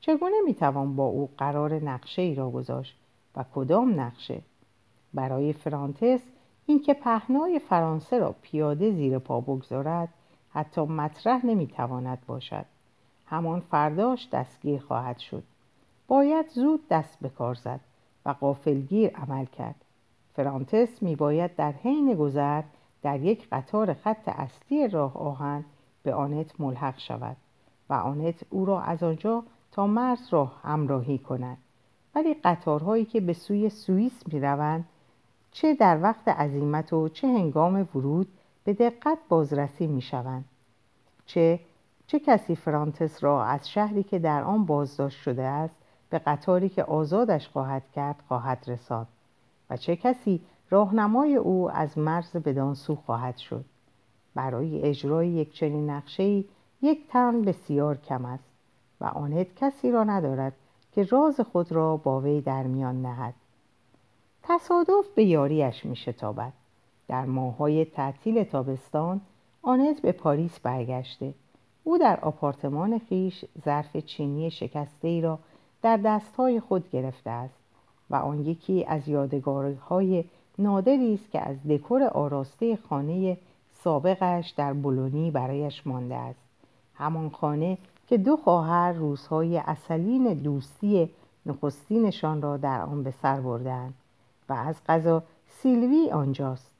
چگونه 0.00 0.36
می 0.44 0.54
توان 0.54 0.96
با 0.96 1.04
او 1.04 1.30
قرار 1.38 1.74
نقشه 1.74 2.22
ای 2.22 2.34
را 2.34 2.50
گذاشت 2.50 2.96
و 3.36 3.44
کدام 3.54 4.00
نقشه؟ 4.00 4.42
برای 5.14 5.52
فرانتس 5.52 6.20
اینکه 6.66 6.94
پهنای 6.94 7.58
فرانسه 7.58 8.18
را 8.18 8.34
پیاده 8.42 8.90
زیر 8.90 9.18
پا 9.18 9.40
بگذارد 9.40 10.08
حتی 10.50 10.80
مطرح 10.80 11.46
نمی‌تواند 11.46 12.18
باشد. 12.26 12.64
همان 13.26 13.60
فرداش 13.60 14.28
دستگیر 14.32 14.80
خواهد 14.80 15.18
شد. 15.18 15.42
باید 16.08 16.48
زود 16.48 16.88
دست 16.88 17.18
به 17.20 17.28
کار 17.28 17.54
زد 17.54 17.80
و 18.26 18.30
قافلگیر 18.30 19.10
عمل 19.16 19.44
کرد. 19.44 19.84
فرانتس 20.34 21.02
میباید 21.02 21.56
در 21.56 21.72
حین 21.72 22.14
گذر 22.14 22.62
در 23.02 23.20
یک 23.20 23.48
قطار 23.52 23.94
خط 23.94 24.28
اصلی 24.28 24.88
راه 24.88 25.16
آهن 25.16 25.64
به 26.02 26.14
آنت 26.14 26.60
ملحق 26.60 26.98
شود 26.98 27.36
و 27.90 27.94
آنت 27.94 28.44
او 28.50 28.64
را 28.64 28.80
از 28.80 29.02
آنجا 29.02 29.42
تا 29.72 29.86
مرز 29.86 30.28
را 30.30 30.44
همراهی 30.44 31.18
کند. 31.18 31.58
ولی 32.14 32.34
قطارهایی 32.34 33.04
که 33.04 33.20
به 33.20 33.32
سوی 33.32 33.70
سوئیس 33.70 34.22
می‌روند 34.32 34.84
چه 35.50 35.74
در 35.74 36.02
وقت 36.02 36.28
عزیمت 36.28 36.92
و 36.92 37.08
چه 37.08 37.28
هنگام 37.28 37.88
ورود 37.94 38.28
به 38.64 38.72
دقت 38.72 39.18
بازرسی 39.28 39.86
می‌شوند. 39.86 40.44
چه 41.26 41.60
چه 42.06 42.18
کسی 42.18 42.56
فرانتس 42.56 43.24
را 43.24 43.44
از 43.44 43.70
شهری 43.70 44.02
که 44.02 44.18
در 44.18 44.42
آن 44.42 44.66
بازداشت 44.66 45.20
شده 45.20 45.42
است 45.42 45.74
به 46.10 46.18
قطاری 46.18 46.68
که 46.68 46.84
آزادش 46.84 47.48
خواهد 47.48 47.82
کرد 47.94 48.16
خواهد 48.28 48.64
رساند 48.66 49.08
و 49.70 49.76
چه 49.76 49.96
کسی 49.96 50.40
راهنمای 50.70 51.36
او 51.36 51.70
از 51.70 51.98
مرز 51.98 52.36
بدان 52.36 52.74
سو 52.74 52.94
خواهد 52.94 53.36
شد. 53.36 53.64
برای 54.34 54.82
اجرای 54.82 55.28
یک 55.28 55.52
چنین 55.52 55.90
نقشه 55.90 56.44
یک 56.82 57.08
تن 57.08 57.42
بسیار 57.42 57.96
کم 57.96 58.24
است 58.24 58.44
و 59.00 59.04
آنت 59.04 59.46
کسی 59.56 59.90
را 59.90 60.04
ندارد 60.04 60.52
که 60.92 61.04
راز 61.04 61.40
خود 61.40 61.72
را 61.72 61.96
با 61.96 62.20
وی 62.20 62.40
در 62.40 62.62
میان 62.62 63.02
نهد. 63.02 63.34
تصادف 64.42 65.08
به 65.14 65.24
یاریش 65.24 65.84
می 65.84 65.96
شتابد 65.96 66.52
در 67.08 67.24
ماهای 67.24 67.84
تعطیل 67.84 68.44
تابستان 68.44 69.20
آنت 69.62 70.00
به 70.00 70.12
پاریس 70.12 70.60
برگشته. 70.60 71.34
او 71.84 71.98
در 71.98 72.20
آپارتمان 72.20 72.98
خیش 72.98 73.44
ظرف 73.64 73.96
چینی 73.96 74.50
شکسته 74.50 75.08
ای 75.08 75.20
را 75.20 75.38
در 75.82 75.96
دستهای 75.96 76.60
خود 76.60 76.90
گرفته 76.90 77.30
است 77.30 77.58
و 78.10 78.16
آن 78.16 78.46
یکی 78.46 78.84
از 78.84 79.08
یادگارهای 79.08 80.24
نادری 80.58 81.14
است 81.14 81.30
که 81.30 81.40
از 81.40 81.56
دکور 81.68 82.02
آراسته 82.02 82.78
خانه 82.88 83.36
سابقش 83.70 84.50
در 84.50 84.72
بولونی 84.72 85.30
برایش 85.30 85.86
مانده 85.86 86.14
است 86.14 86.40
همان 86.94 87.30
خانه 87.30 87.78
که 88.06 88.18
دو 88.18 88.36
خواهر 88.36 88.92
روزهای 88.92 89.58
اصلین 89.58 90.34
دوستی 90.34 91.10
نخستینشان 91.46 92.42
را 92.42 92.56
در 92.56 92.80
آن 92.80 93.02
به 93.02 93.10
سر 93.10 93.40
بردند 93.40 93.94
و 94.48 94.52
از 94.52 94.76
قضا 94.88 95.22
سیلوی 95.48 96.10
آنجاست 96.10 96.70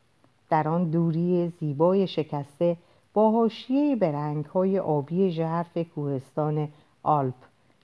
در 0.50 0.68
آن 0.68 0.90
دوری 0.90 1.52
زیبای 1.60 2.06
شکسته 2.06 2.76
با 3.14 3.30
حاشیه 3.30 3.96
به 3.96 4.12
رنگهای 4.12 4.78
آبی 4.78 5.30
ژرف 5.30 5.78
کوهستان 5.78 6.68
آلپ 7.02 7.34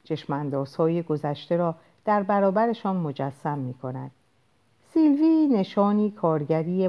چشماندازهای 0.05 1.03
گذشته 1.03 1.57
را 1.57 1.75
در 2.05 2.23
برابرشان 2.23 2.97
مجسم 2.97 3.59
می 3.59 3.75
کند. 3.75 4.11
سیلوی 4.95 5.47
نشانی 5.47 6.11
کارگری 6.11 6.89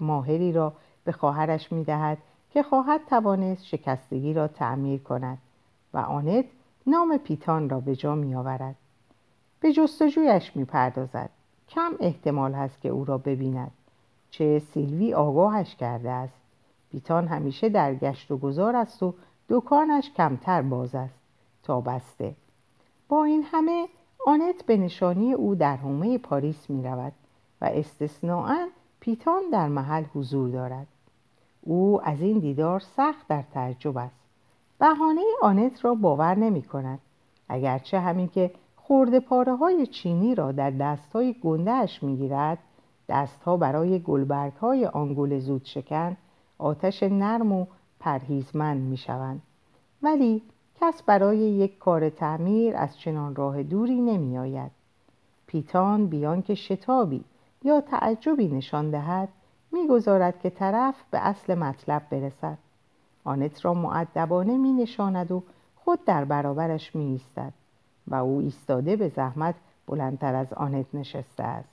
ماهری 0.00 0.52
را 0.52 0.72
به 1.04 1.12
خواهرش 1.12 1.72
می 1.72 1.84
دهد 1.84 2.18
که 2.50 2.62
خواهد 2.62 3.00
توانست 3.10 3.64
شکستگی 3.64 4.34
را 4.34 4.48
تعمیر 4.48 5.00
کند 5.02 5.38
و 5.94 5.98
آنت 5.98 6.44
نام 6.86 7.16
پیتان 7.16 7.68
را 7.68 7.80
به 7.80 7.96
جا 7.96 8.14
می 8.14 8.34
آورد. 8.34 8.74
به 9.60 9.72
جستجویش 9.72 10.56
می 10.56 10.64
پردازد. 10.64 11.30
کم 11.68 11.92
احتمال 12.00 12.52
هست 12.52 12.80
که 12.80 12.88
او 12.88 13.04
را 13.04 13.18
ببیند. 13.18 13.70
چه 14.30 14.58
سیلوی 14.58 15.14
آگاهش 15.14 15.74
کرده 15.74 16.10
است. 16.10 16.40
پیتان 16.92 17.28
همیشه 17.28 17.68
در 17.68 17.94
گشت 17.94 18.30
و 18.30 18.36
گذار 18.36 18.76
است 18.76 19.02
و 19.02 19.14
دکانش 19.48 20.10
کمتر 20.16 20.62
باز 20.62 20.94
است 20.94 21.20
تا 21.62 21.80
بسته. 21.80 22.34
با 23.08 23.24
این 23.24 23.42
همه 23.42 23.86
آنت 24.26 24.66
به 24.66 24.76
نشانی 24.76 25.32
او 25.32 25.54
در 25.54 25.76
حومه 25.76 26.18
پاریس 26.18 26.70
می 26.70 26.82
رود 26.82 27.12
و 27.60 27.64
استثناعا 27.64 28.68
پیتان 29.00 29.42
در 29.52 29.68
محل 29.68 30.04
حضور 30.14 30.50
دارد. 30.50 30.86
او 31.60 32.00
از 32.04 32.20
این 32.20 32.38
دیدار 32.38 32.80
سخت 32.80 33.28
در 33.28 33.42
تعجب 33.54 33.98
است. 33.98 34.20
بهانه 34.78 35.22
آنت 35.42 35.84
را 35.84 35.94
باور 35.94 36.34
نمی 36.34 36.62
کند. 36.62 36.98
اگرچه 37.48 38.00
همین 38.00 38.28
که 38.28 38.50
خورده 38.76 39.20
پاره 39.20 39.56
های 39.56 39.86
چینی 39.86 40.34
را 40.34 40.52
در 40.52 40.70
دست 40.70 41.12
های 41.12 41.32
گندهش 41.32 42.02
می 42.02 42.16
گیرد 42.16 42.58
دستها 43.08 43.56
برای 43.56 43.98
گلبرگ 43.98 44.52
های 44.52 44.86
آنگول 44.86 45.38
زود 45.38 45.64
شکن 45.64 46.16
آتش 46.58 47.02
نرم 47.02 47.52
و 47.52 47.66
پرهیزمند 48.00 48.80
می 48.80 48.96
شوند. 48.96 49.42
ولی 50.02 50.42
کس 50.80 51.02
برای 51.02 51.38
یک 51.38 51.78
کار 51.78 52.10
تعمیر 52.10 52.76
از 52.76 52.98
چنان 52.98 53.34
راه 53.34 53.62
دوری 53.62 54.00
نمی 54.00 54.38
آید. 54.38 54.70
پیتان 55.46 56.06
بیان 56.06 56.42
که 56.42 56.54
شتابی 56.54 57.24
یا 57.64 57.80
تعجبی 57.80 58.48
نشان 58.48 58.90
دهد 58.90 59.28
می‌گذارد 59.72 60.40
که 60.40 60.50
طرف 60.50 60.94
به 61.10 61.18
اصل 61.18 61.54
مطلب 61.54 62.02
برسد. 62.10 62.58
آنت 63.24 63.64
را 63.64 63.74
معدبانه 63.74 64.56
می 64.56 64.72
نشاند 64.72 65.32
و 65.32 65.42
خود 65.76 66.04
در 66.04 66.24
برابرش 66.24 66.94
می 66.96 67.04
ایستد 67.04 67.52
و 68.08 68.14
او 68.14 68.38
ایستاده 68.38 68.96
به 68.96 69.08
زحمت 69.08 69.54
بلندتر 69.86 70.34
از 70.34 70.52
آنت 70.52 70.86
نشسته 70.94 71.42
است. 71.42 71.68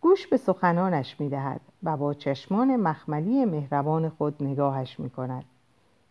گوش 0.00 0.26
به 0.26 0.36
سخنانش 0.36 1.20
می 1.20 1.28
دهد 1.28 1.60
و 1.82 1.96
با 1.96 2.14
چشمان 2.14 2.76
مخملی 2.76 3.44
مهربان 3.44 4.08
خود 4.08 4.42
نگاهش 4.42 5.00
می 5.00 5.10
کند 5.10 5.44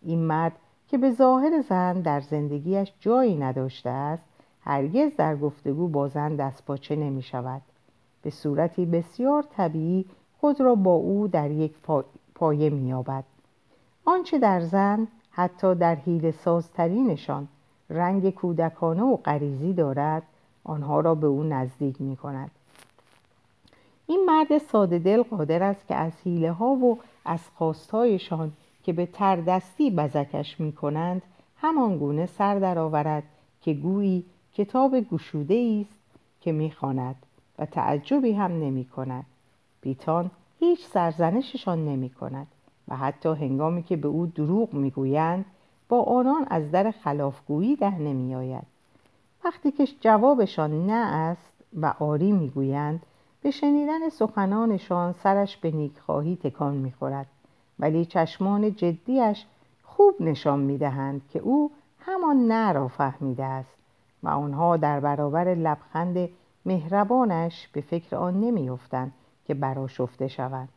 این 0.01 0.19
مرد 0.19 0.53
که 0.87 0.97
به 0.97 1.11
ظاهر 1.11 1.61
زن 1.61 2.01
در 2.01 2.21
زندگیش 2.21 2.93
جایی 2.99 3.37
نداشته 3.37 3.89
است 3.89 4.25
هرگز 4.61 5.15
در 5.17 5.35
گفتگو 5.35 5.87
با 5.87 6.07
زن 6.07 6.35
دستپاچه 6.35 6.95
نمی 6.95 7.21
شود 7.21 7.61
به 8.21 8.29
صورتی 8.29 8.85
بسیار 8.85 9.45
طبیعی 9.57 10.05
خود 10.39 10.61
را 10.61 10.75
با 10.75 10.93
او 10.93 11.27
در 11.27 11.51
یک 11.51 11.73
پایه 12.35 12.69
مییابد. 12.69 13.23
آنچه 14.05 14.39
در 14.39 14.61
زن 14.61 15.07
حتی 15.31 15.75
در 15.75 15.95
حیل 15.95 16.31
سازترینشان 16.31 17.47
رنگ 17.89 18.29
کودکانه 18.29 19.03
و 19.03 19.15
غریزی 19.15 19.73
دارد 19.73 20.23
آنها 20.63 20.99
را 20.99 21.15
به 21.15 21.27
او 21.27 21.43
نزدیک 21.43 22.01
می 22.01 22.15
کند 22.15 22.51
این 24.07 24.25
مرد 24.27 24.57
ساده 24.57 24.99
دل 24.99 25.23
قادر 25.23 25.63
است 25.63 25.87
که 25.87 25.95
از 25.95 26.11
حیله 26.23 26.51
ها 26.51 26.65
و 26.65 26.99
از 27.25 27.39
خواستهایشان 27.55 28.51
که 28.83 28.93
به 28.93 29.05
تردستی 29.05 29.91
بزکش 29.91 30.59
می 30.59 30.71
کنند 30.71 31.21
همان 31.57 31.97
گونه 31.97 32.25
سر 32.25 32.59
درآورد 32.59 33.23
که 33.61 33.73
گویی 33.73 34.25
کتاب 34.53 34.99
گشوده 34.99 35.85
است 35.85 35.99
که 36.41 36.51
می‌خواند. 36.51 37.15
و 37.59 37.65
تعجبی 37.65 38.31
هم 38.31 38.51
نمی 38.51 38.85
کند 38.85 39.25
پیتان 39.81 40.31
هیچ 40.59 40.85
سرزنششان 40.85 41.85
نمی 41.85 42.09
کند 42.09 42.47
و 42.87 42.95
حتی 42.95 43.29
هنگامی 43.29 43.83
که 43.83 43.95
به 43.95 44.07
او 44.07 44.25
دروغ 44.25 44.73
می‌گویند 44.73 45.45
با 45.89 46.03
آنان 46.03 46.47
از 46.49 46.71
در 46.71 46.91
خلافگویی 46.91 47.75
ده 47.75 47.99
نمی 47.99 48.35
آید. 48.35 48.63
وقتی 49.45 49.71
که 49.71 49.87
جوابشان 49.99 50.87
نه 50.87 51.15
است 51.15 51.53
و 51.81 51.93
آری 51.99 52.31
می‌گویند 52.31 53.03
به 53.41 53.51
شنیدن 53.51 54.09
سخنانشان 54.09 55.13
سرش 55.13 55.57
به 55.57 55.71
نیکخواهی 55.71 56.35
تکان 56.35 56.75
می‌خورد 56.75 57.27
ولی 57.79 58.05
چشمان 58.05 58.75
جدیش 58.75 59.45
خوب 59.83 60.15
نشان 60.19 60.59
می‌دهند 60.59 61.21
که 61.29 61.39
او 61.39 61.71
همان 61.99 62.47
نه 62.47 62.71
را 62.71 62.87
فهمیده 62.87 63.43
است 63.45 63.75
و 64.23 64.29
آنها 64.29 64.77
در 64.77 64.99
برابر 64.99 65.43
لبخند 65.43 66.29
مهربانش 66.65 67.67
به 67.67 67.81
فکر 67.81 68.15
آن 68.15 68.39
نمیافتند 68.39 69.13
که 69.45 69.53
براشفته 69.53 70.27
شود. 70.27 70.69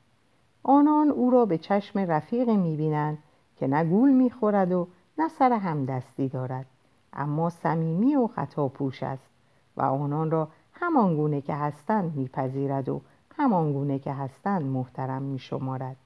آنان 0.62 1.08
او 1.08 1.30
را 1.30 1.44
به 1.44 1.58
چشم 1.58 1.98
رفیق 1.98 2.50
می‌بینند 2.50 3.18
که 3.56 3.66
نه 3.66 3.84
گول 3.84 4.10
می‌خورد 4.10 4.72
و 4.72 4.88
نه 5.18 5.28
سر 5.28 5.52
همدستی 5.52 6.28
دارد. 6.28 6.66
اما 7.12 7.50
صمیمی 7.50 8.16
و 8.16 8.26
خطاپوش 8.26 9.02
است 9.02 9.30
و 9.76 9.82
آنان 9.82 10.30
را 10.30 10.48
همان 10.72 11.16
گونه 11.16 11.40
که 11.40 11.54
هستند 11.54 12.16
میپذیرد 12.16 12.88
و 12.88 13.00
همان 13.38 13.72
گونه 13.72 13.98
که 13.98 14.12
هستند 14.12 14.62
محترم 14.62 15.22
میشمارد. 15.22 15.96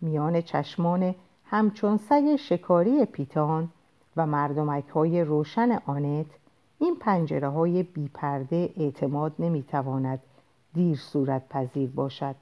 میان 0.00 0.40
چشمان 0.40 1.14
همچون 1.44 1.96
سگ 1.96 2.36
شکاری 2.36 3.04
پیتان 3.04 3.68
و 4.16 4.26
مردمک 4.26 4.88
های 4.88 5.24
روشن 5.24 5.78
آنت 5.86 6.26
این 6.78 6.96
پنجره 6.96 7.48
های 7.48 7.82
بیپرده 7.82 8.72
اعتماد 8.76 9.34
نمی‌تواند 9.38 10.20
دیر 10.74 10.96
صورت 10.96 11.48
پذیر 11.48 11.90
باشد 11.90 12.34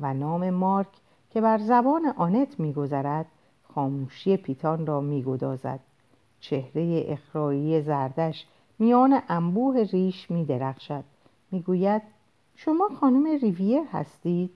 و 0.00 0.14
نام 0.14 0.50
مارک 0.50 0.88
که 1.30 1.40
بر 1.40 1.58
زبان 1.58 2.06
آنت 2.06 2.60
میگذرد 2.60 3.26
خاموشی 3.62 4.36
پیتان 4.36 4.86
را 4.86 5.00
میگدازد 5.00 5.80
چهره 6.40 7.04
اخرایی 7.08 7.82
زردش 7.82 8.46
میان 8.78 9.22
انبوه 9.28 9.82
ریش 9.82 10.30
میدرخشد 10.30 11.04
می‌گوید 11.50 12.02
شما 12.54 12.88
خانم 13.00 13.26
ریویر 13.26 13.82
هستید؟ 13.92 14.50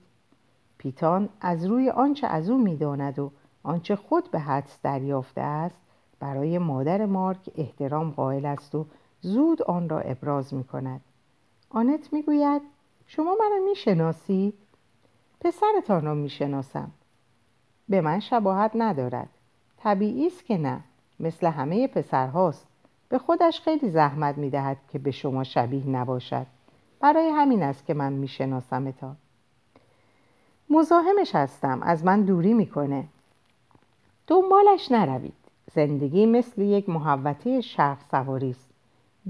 پیتان 0.78 1.28
از 1.40 1.66
روی 1.66 1.90
آنچه 1.90 2.26
از 2.26 2.50
او 2.50 2.58
می‌داند 2.58 3.18
و 3.18 3.30
آنچه 3.62 3.96
خود 3.96 4.30
به 4.30 4.38
حدس 4.38 4.78
دریافته 4.82 5.40
است 5.40 5.76
برای 6.20 6.58
مادر 6.58 7.06
مارک 7.06 7.50
احترام 7.56 8.10
قائل 8.10 8.46
است 8.46 8.74
و 8.74 8.86
زود 9.20 9.62
آن 9.62 9.88
را 9.88 10.00
ابراز 10.00 10.54
می 10.54 10.64
کند. 10.64 11.00
آنت 11.70 12.12
می 12.12 12.22
گوید 12.22 12.62
شما 13.06 13.36
منو 13.40 13.64
می 13.64 13.76
شناسید؟ 13.76 14.54
پسرتان 15.40 16.04
را 16.04 16.14
می 16.14 16.28
شناسم. 16.28 16.90
به 17.88 18.00
من 18.00 18.20
شباهت 18.20 18.70
ندارد. 18.74 19.28
طبیعی 19.76 20.26
است 20.26 20.44
که 20.44 20.58
نه. 20.58 20.80
مثل 21.20 21.46
همه 21.46 21.86
پسرهاست. 21.86 22.66
به 23.08 23.18
خودش 23.18 23.60
خیلی 23.60 23.90
زحمت 23.90 24.38
می 24.38 24.50
دهد 24.50 24.76
که 24.88 24.98
به 24.98 25.10
شما 25.10 25.44
شبیه 25.44 25.88
نباشد. 25.88 26.46
برای 27.00 27.28
همین 27.28 27.62
است 27.62 27.86
که 27.86 27.94
من 27.94 28.12
می 28.12 28.28
شناسمتان 28.28 29.16
مزاحمش 30.70 31.34
هستم. 31.34 31.82
از 31.82 32.04
من 32.04 32.22
دوری 32.22 32.54
می‌کنه 32.54 33.04
دنبالش 34.26 34.92
نروید. 34.92 35.34
زندگی 35.74 36.26
مثل 36.26 36.62
یک 36.62 36.88
محوطه 36.88 37.60
شرق 37.60 37.98
سواری 38.10 38.50
است. 38.50 38.69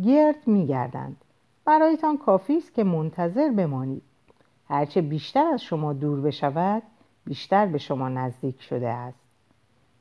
گرد 0.04 0.46
میگردند. 0.46 1.16
برایتان 1.64 2.18
کافی 2.18 2.56
است 2.56 2.74
که 2.74 2.84
منتظر 2.84 3.50
بمانید. 3.50 4.02
هرچه 4.68 5.00
بیشتر 5.00 5.46
از 5.46 5.62
شما 5.62 5.92
دور 5.92 6.20
بشود 6.20 6.82
بیشتر 7.24 7.66
به 7.66 7.78
شما 7.78 8.08
نزدیک 8.08 8.62
شده 8.62 8.88
است. 8.88 9.18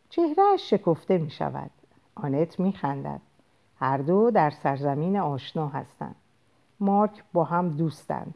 چهرهش 0.10 0.70
شکفته 0.70 1.18
می 1.18 1.30
شود 1.30 1.72
آنت 2.16 2.60
می 2.60 2.74
خندد 2.74 3.22
هر 3.80 3.98
دو 3.98 4.32
در 4.32 4.50
سرزمین 4.50 5.18
آشنا 5.18 5.68
هستند. 5.68 6.16
مارک 6.80 7.24
با 7.34 7.44
هم 7.44 7.70
دوستند. 7.70 8.34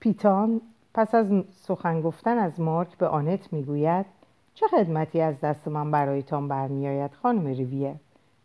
پیتان 0.00 0.60
پس 0.94 1.14
از 1.14 1.44
سخن 1.52 2.00
گفتن 2.00 2.38
از 2.38 2.60
مارک 2.60 2.98
به 2.98 3.08
آنت 3.08 3.52
می‌گوید 3.52 4.06
چه 4.54 4.66
خدمتی 4.66 5.20
از 5.20 5.40
دست 5.40 5.68
من 5.68 5.90
برایتان 5.90 6.48
برمیآید 6.48 7.14
خانم 7.14 7.46
ریویر؟ 7.46 7.94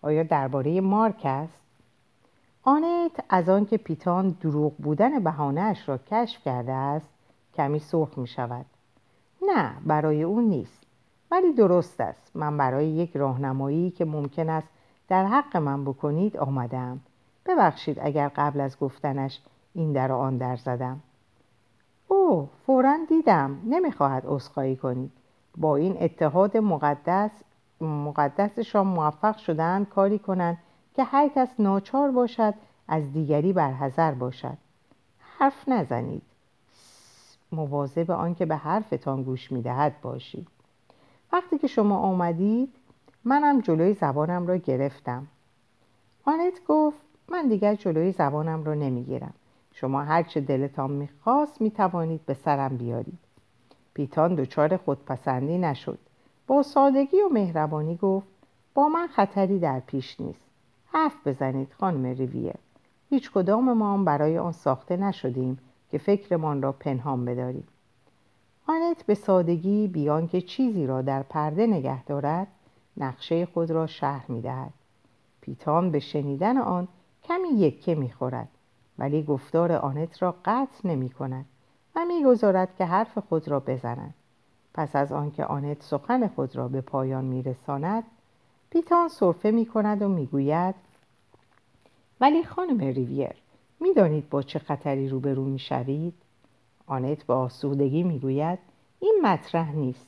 آیا 0.08 0.24
درباره 0.24 0.82
مارک 0.82 1.22
است؟ 1.24 1.62
آنت 2.64 3.24
از 3.30 3.50
آنکه 3.50 3.78
پیتان 3.78 4.30
دروغ 4.42 4.74
بودن 4.78 5.20
بهانهاش 5.20 5.90
را 5.90 5.98
کشف 5.98 6.44
کرده 6.44 6.74
است 6.74 7.10
کمی 7.54 7.80
سرخ 7.80 8.18
می 8.18 8.28
شود 8.28 8.66
نه 9.42 9.74
برای 9.86 10.24
او 10.24 10.42
نیست. 10.42 10.84
ولی 11.32 11.54
درست 11.54 12.02
است. 12.02 12.32
من 12.36 12.58
برای 12.58 12.88
یک 12.88 13.18
راهنمایی 13.18 13.92
که 13.92 14.06
ممکن 14.06 14.50
است 14.50 14.68
در 15.08 15.26
حق 15.26 15.58
من 15.58 15.86
بکنید 15.86 16.38
آمدم. 16.38 17.00
ببخشید 17.46 17.98
اگر 18.02 18.32
قبل 18.36 18.60
از 18.60 18.80
گفتنش 18.80 19.42
این 19.74 19.94
در 19.94 20.12
آن 20.12 20.38
در 20.38 20.56
زدم. 20.56 21.00
او 22.08 22.50
فورا 22.66 22.98
دیدم. 23.10 23.62
نمی‌خواهد 23.66 24.24
عذرخواهی 24.26 24.76
کنید. 24.76 25.12
با 25.58 25.76
این 25.76 25.98
اتحاد 26.00 26.58
مقدس 26.58 27.32
مقدسشان 27.82 28.88
موفق 28.88 29.38
شدند 29.38 29.90
کاری 29.90 30.20
کنند 30.20 30.58
که 30.94 31.04
هر 31.04 31.28
کس 31.36 31.60
ناچار 31.60 32.12
باشد 32.12 32.54
از 32.88 33.14
دیگری 33.14 33.54
برحذر 33.54 34.12
باشد. 34.12 34.58
حرف 35.20 35.70
نزنید. 35.70 36.22
مواظب 37.52 38.12
آنکه 38.12 38.46
به 38.46 38.56
حرفتان 38.56 39.24
گوش 39.24 39.52
می‌دهد 39.52 40.02
باشید. 40.02 40.48
وقتی 41.32 41.58
که 41.58 41.68
شما 41.68 41.98
آمدید 41.98 42.76
منم 43.24 43.62
جلوی 43.62 43.94
زبانم 43.94 44.48
را 44.48 44.56
گرفتم. 44.56 45.28
آنت 46.26 46.54
گفت 46.68 47.02
من 47.30 47.48
دیگر 47.48 47.76
جلوی 47.76 48.12
زبانم 48.12 48.64
را 48.64 48.74
نمی‌گیرم. 48.74 49.34
شما 49.74 50.04
هرچه 50.04 50.42
دلتان 50.42 50.92
می‌خواست 50.92 51.62
می‌توانید 51.62 52.26
به 52.26 52.34
سرم 52.34 52.78
بیارید. 52.78 53.20
پیتان 53.94 54.36
دچار 54.36 54.78
خودپسندی 54.78 55.58
نشد. 55.58 56.00
با 56.48 56.64
سادگی 56.64 57.22
و 57.22 57.30
مهربانی 57.30 57.96
گفت 57.96 58.28
با 58.74 58.88
من 58.88 59.08
خطری 59.08 59.60
در 59.60 59.80
پیش 59.80 60.22
نیست. 60.22 60.42
حرف 60.86 61.28
بزنید 61.28 61.74
خانم 61.80 62.06
ریویر 62.06 62.54
هیچ 63.10 63.32
کدام 63.32 63.74
ما 63.74 63.98
برای 63.98 64.38
آن 64.38 64.52
ساخته 64.52 64.98
نشدیم 64.98 65.60
که 65.92 65.98
فکرمان 65.98 66.62
را 66.62 66.72
پنهان 66.72 67.26
بداریم. 67.26 67.68
آنت 68.68 69.06
به 69.06 69.14
سادگی 69.14 69.88
بیان 69.88 70.28
که 70.28 70.42
چیزی 70.42 70.88
را 70.88 71.02
در 71.02 71.24
پرده 71.24 71.68
نگه 71.68 72.04
دارد 72.04 72.48
نقشه 72.98 73.46
خود 73.46 73.72
را 73.72 73.88
شهر 73.88 74.32
می‌دهد 74.32 74.74
پیتان 75.42 75.92
به 75.92 76.00
شنیدن 76.00 76.58
آن 76.58 76.88
کمی 77.24 77.50
یکه 77.50 77.96
می‌خورد 77.96 78.48
ولی 78.98 79.24
گفتار 79.24 79.72
آنت 79.72 80.24
را 80.24 80.36
قطع 80.46 80.88
نمی 80.88 81.10
کند 81.10 81.46
و 81.96 82.06
می‌گذارد 82.06 82.76
که 82.76 82.86
حرف 82.86 83.18
خود 83.18 83.48
را 83.48 83.60
بزند. 83.60 84.14
پس 84.78 84.96
از 84.96 85.12
آنکه 85.12 85.46
آنت 85.46 85.84
سخن 85.84 86.28
خود 86.28 86.56
را 86.56 86.68
به 86.68 86.82
پایان 86.82 87.26
میرساند 87.26 88.04
پیتان 88.70 89.08
صرفه 89.08 89.52
می 89.52 89.66
کند 89.66 90.02
و 90.02 90.08
می‌گوید 90.08 90.76
ولی 92.22 92.44
خانم 92.44 92.80
ریویر 92.80 93.36
می‌دانید 93.80 94.30
با 94.30 94.42
چه 94.42 94.60
خطری 94.60 95.10
روبرو 95.10 95.46
می‌شوید؟ 95.46 96.14
آنت 96.88 97.26
با 97.26 97.36
آسودگی 97.36 98.04
می‌گوید 98.04 98.60
این 99.00 99.20
مطرح 99.24 99.72
نیست. 99.72 100.08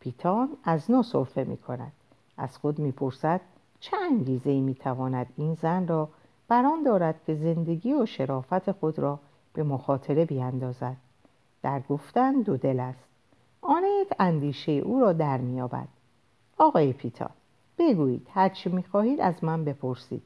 پیتان 0.00 0.48
از 0.64 0.90
نو 0.90 1.02
صرفه 1.02 1.44
می 1.44 1.56
کند 1.56 1.92
از 2.36 2.58
خود 2.58 2.78
می‌پرسد 2.78 3.40
چه 3.80 3.96
انگیزه 3.96 4.50
ای 4.50 4.60
می‌تواند 4.60 5.26
این 5.36 5.54
زن 5.54 5.86
را 5.86 6.08
بران 6.48 6.82
دارد 6.82 7.24
که 7.26 7.34
زندگی 7.34 7.94
و 7.94 8.06
شرافت 8.06 8.72
خود 8.72 8.98
را 8.98 9.18
به 9.52 9.62
مخاطره 9.62 10.24
بیاندازد 10.24 10.96
در 11.62 11.80
گفتن 11.80 12.32
دو 12.42 12.56
دل 12.56 12.80
است. 12.80 13.08
آنت 13.68 14.20
اندیشه 14.20 14.72
او 14.72 15.00
را 15.00 15.12
در 15.12 15.38
میابد 15.38 15.88
آقای 16.58 16.92
پیتا 16.92 17.30
بگویید 17.78 18.28
هرچی 18.34 18.70
می‌خواهید 18.70 19.20
از 19.20 19.44
من 19.44 19.64
بپرسید. 19.64 20.22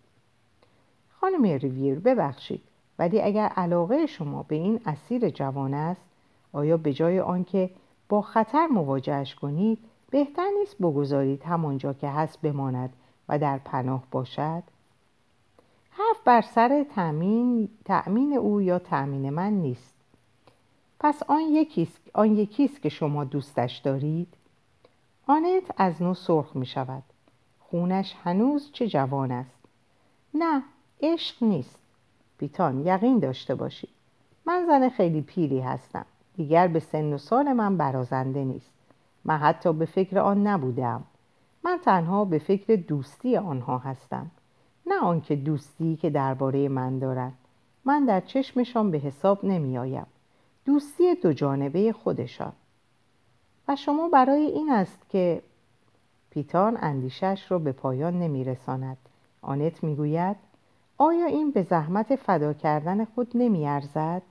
خانم 1.20 1.42
ریویر 1.42 1.98
ببخشید 1.98 2.62
ولی 2.98 3.20
اگر 3.20 3.46
علاقه 3.46 4.06
شما 4.06 4.42
به 4.42 4.54
این 4.54 4.80
اسیر 4.86 5.30
جوان 5.30 5.74
است 5.74 6.04
آیا 6.52 6.76
به 6.76 6.92
جای 6.92 7.20
آنکه 7.20 7.70
با 8.08 8.22
خطر 8.22 8.66
مواجهش 8.66 9.34
کنید 9.34 9.78
بهتر 10.10 10.48
نیست 10.58 10.78
بگذارید 10.78 11.42
همانجا 11.42 11.92
که 11.92 12.08
هست 12.08 12.40
بماند 12.40 12.92
و 13.28 13.38
در 13.38 13.58
پناه 13.58 14.02
باشد؟ 14.10 14.62
حرف 15.90 16.24
بر 16.24 16.40
سر 16.40 16.86
تأمین, 16.94 17.68
تأمین 17.84 18.32
او 18.32 18.60
یا 18.60 18.78
تأمین 18.78 19.30
من 19.30 19.52
نیست. 19.52 19.91
پس 21.02 21.22
آن 21.28 21.40
یکیست, 21.40 22.00
آن 22.14 22.36
یکیست 22.36 22.82
که 22.82 22.88
شما 22.88 23.24
دوستش 23.24 23.76
دارید؟ 23.76 24.28
آنت 25.26 25.62
از 25.76 26.02
نو 26.02 26.14
سرخ 26.14 26.56
می 26.56 26.66
شود. 26.66 27.02
خونش 27.60 28.14
هنوز 28.24 28.70
چه 28.72 28.88
جوان 28.88 29.30
است؟ 29.30 29.58
نه 30.34 30.62
عشق 31.00 31.42
نیست. 31.42 31.78
بیتان 32.38 32.86
یقین 32.86 33.18
داشته 33.18 33.54
باشید 33.54 33.90
من 34.46 34.64
زن 34.66 34.88
خیلی 34.88 35.20
پیری 35.20 35.60
هستم. 35.60 36.06
دیگر 36.36 36.68
به 36.68 36.80
سن 36.80 37.12
و 37.12 37.18
سال 37.18 37.52
من 37.52 37.76
برازنده 37.76 38.44
نیست. 38.44 38.70
من 39.24 39.38
حتی 39.38 39.72
به 39.72 39.84
فکر 39.84 40.18
آن 40.18 40.46
نبودم. 40.46 41.02
من 41.64 41.78
تنها 41.84 42.24
به 42.24 42.38
فکر 42.38 42.76
دوستی 42.76 43.36
آنها 43.36 43.78
هستم. 43.78 44.30
نه 44.86 45.00
آنکه 45.00 45.36
دوستی 45.36 45.96
که 45.96 46.10
درباره 46.10 46.68
من 46.68 46.98
دارند. 46.98 47.38
من 47.84 48.04
در 48.04 48.20
چشمشان 48.20 48.90
به 48.90 48.98
حساب 48.98 49.44
نمی 49.44 49.78
آیم. 49.78 50.06
دوستی 50.66 51.14
دو 51.14 51.32
جانبه 51.32 51.92
خودشان 51.92 52.52
و 53.68 53.76
شما 53.76 54.08
برای 54.08 54.46
این 54.46 54.70
است 54.72 55.08
که 55.08 55.42
پیتان 56.30 56.78
اندیشش 56.80 57.44
را 57.48 57.58
به 57.58 57.72
پایان 57.72 58.18
نمی 58.18 58.44
رساند 58.44 58.96
آنت 59.42 59.84
می 59.84 59.96
گوید 59.96 60.36
آیا 60.98 61.26
این 61.26 61.50
به 61.50 61.62
زحمت 61.62 62.16
فدا 62.16 62.52
کردن 62.52 63.04
خود 63.04 63.30
نمی 63.34 63.68
ارزد؟ 63.68 64.22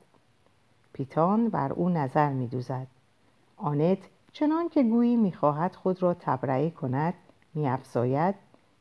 پیتان 0.94 1.50
بر 1.50 1.74
او 1.74 1.90
نظر 1.90 2.30
می 2.30 2.48
دوزد 2.48 2.88
آنت 3.58 3.98
چنان 4.32 4.70
که 4.70 4.84
گویی 4.84 5.16
می 5.16 5.32
خواهد 5.32 5.76
خود 5.76 6.04
را 6.04 6.14
تبرئه 6.14 6.70
کند 6.70 7.14
می 7.54 7.68
افزاید 7.68 8.36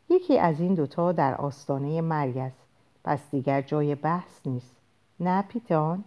یکی 0.09 0.39
از 0.39 0.61
این 0.61 0.75
دوتا 0.75 1.13
در 1.13 1.35
آستانه 1.35 2.01
مرگ 2.01 2.39
است 2.39 2.61
پس 3.05 3.31
دیگر 3.31 3.63
جای 3.63 3.95
بحث 3.95 4.47
نیست 4.47 4.77
نه 5.21 5.43
پیتان؟ 5.43 6.05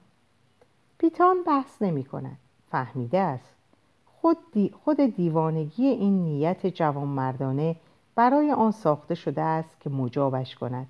پیتان 1.03 1.43
بحث 1.43 1.81
نمی 1.81 2.03
کند 2.03 2.37
فهمیده 2.71 3.19
است. 3.19 3.53
خود, 4.05 4.37
خود 4.83 4.97
دیوانگی 5.01 5.85
این 5.85 6.23
نیت 6.23 6.67
جوانمردانه 6.67 7.75
برای 8.15 8.51
آن 8.51 8.71
ساخته 8.71 9.15
شده 9.15 9.41
است 9.41 9.79
که 9.79 9.89
مجابش 9.89 10.55
کند. 10.55 10.87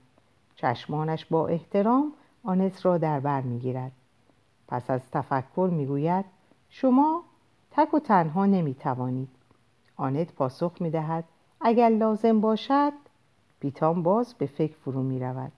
چشمانش 0.56 1.26
با 1.26 1.48
احترام 1.48 2.14
آنت 2.44 2.86
را 2.86 2.98
در 2.98 3.20
بر 3.20 3.42
می‌گیرد. 3.42 3.92
پس 4.68 4.90
از 4.90 5.02
تفکر 5.12 5.70
می‌گوید 5.72 6.26
شما 6.70 7.24
تک 7.72 7.94
و 7.94 8.00
تنها 8.00 8.46
نمی‌توانید. 8.46 9.30
آنت 9.96 10.34
پاسخ 10.34 10.72
می‌دهد 10.80 11.24
اگر 11.62 11.90
لازم 11.90 12.42
باشد 12.42 12.94
پیتان 13.60 14.04
باز 14.04 14.34
به 14.34 14.46
فکر 14.46 14.76
فرو 14.76 15.04
می 15.04 15.20
رود. 15.20 15.52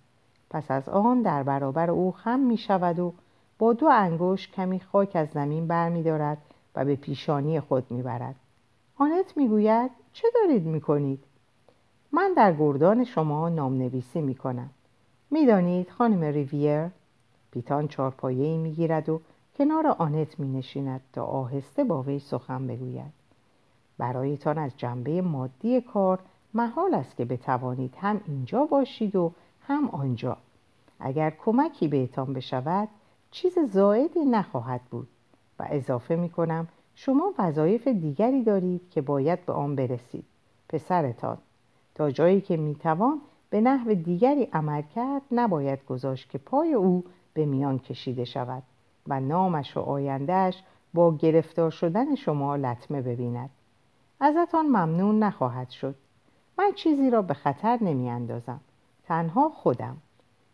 پس 0.49 0.71
از 0.71 0.89
آن 0.89 1.21
در 1.21 1.43
برابر 1.43 1.91
او 1.91 2.11
خم 2.11 2.39
می 2.39 2.57
شود 2.57 2.99
و 2.99 3.13
با 3.59 3.73
دو 3.73 3.87
انگشت 3.87 4.51
کمی 4.51 4.79
خاک 4.79 5.11
از 5.15 5.27
زمین 5.29 5.67
برمیدارد 5.67 6.37
و 6.75 6.85
به 6.85 6.95
پیشانی 6.95 7.59
خود 7.59 7.91
می‌برد. 7.91 8.35
آنت 8.97 9.37
می‌گوید 9.37 9.91
چه 10.13 10.27
دارید 10.35 10.65
می‌کنید؟ 10.65 11.23
من 12.11 12.33
در 12.37 12.53
گردان 12.53 13.03
شما 13.03 13.49
نام 13.49 13.77
نویسی 13.77 14.21
می‌کنم. 14.21 14.69
می‌دانید 15.31 15.89
خانم 15.89 16.23
ریویر 16.23 16.87
پیتان 17.51 17.87
چارپایه 17.87 18.45
ای 18.45 18.57
می‌گیرد 18.57 19.09
و 19.09 19.21
کنار 19.57 19.87
آنت 19.87 20.39
می 20.39 20.57
نشیند 20.57 21.01
تا 21.13 21.25
آهسته 21.25 21.83
با 21.83 22.01
وی 22.01 22.19
سخن 22.19 22.67
بگوید. 22.67 23.13
برایتان 23.97 24.57
از 24.57 24.71
جنبه 24.77 25.21
مادی 25.21 25.81
کار 25.81 26.19
محال 26.53 26.93
است 26.93 27.17
که 27.17 27.25
بتوانید 27.25 27.95
هم 28.01 28.21
اینجا 28.27 28.65
باشید 28.65 29.15
و 29.15 29.31
هم 29.67 29.89
آنجا. 29.89 30.37
اگر 30.99 31.29
کمکی 31.29 31.87
بهتان 31.87 32.33
بشود 32.33 32.87
چیز 33.35 33.59
زائدی 33.59 34.25
نخواهد 34.25 34.81
بود 34.81 35.07
و 35.59 35.67
اضافه 35.69 36.15
می 36.15 36.29
کنم 36.29 36.67
شما 36.95 37.33
وظایف 37.39 37.87
دیگری 37.87 38.43
دارید 38.43 38.89
که 38.89 39.01
باید 39.01 39.45
به 39.45 39.53
آن 39.53 39.75
برسید. 39.75 40.25
پسرتان 40.69 41.37
تا 41.95 42.11
جایی 42.11 42.41
که 42.41 42.57
می‌توان 42.57 43.21
به 43.49 43.61
نحو 43.61 43.93
دیگری 43.93 44.43
عمل 44.43 44.81
کرد 44.81 45.21
نباید 45.31 45.85
گذاشت 45.85 46.29
که 46.29 46.37
پای 46.37 46.73
او 46.73 47.03
به 47.33 47.45
میان 47.45 47.79
کشیده 47.79 48.25
شود 48.25 48.63
و 49.07 49.19
نامش 49.19 49.77
و 49.77 49.79
آیندهش 49.79 50.63
با 50.93 51.17
گرفتار 51.17 51.71
شدن 51.71 52.15
شما 52.15 52.55
لطمه 52.55 53.01
ببیند. 53.01 53.49
ازتان 54.19 54.65
ممنون 54.65 55.19
نخواهد 55.19 55.69
شد. 55.69 55.95
من 56.57 56.71
چیزی 56.75 57.09
را 57.09 57.21
به 57.21 57.33
خطر 57.33 57.77
نمی 57.81 58.09
اندازم 58.09 58.59
تنها 59.03 59.49
خودم. 59.49 59.97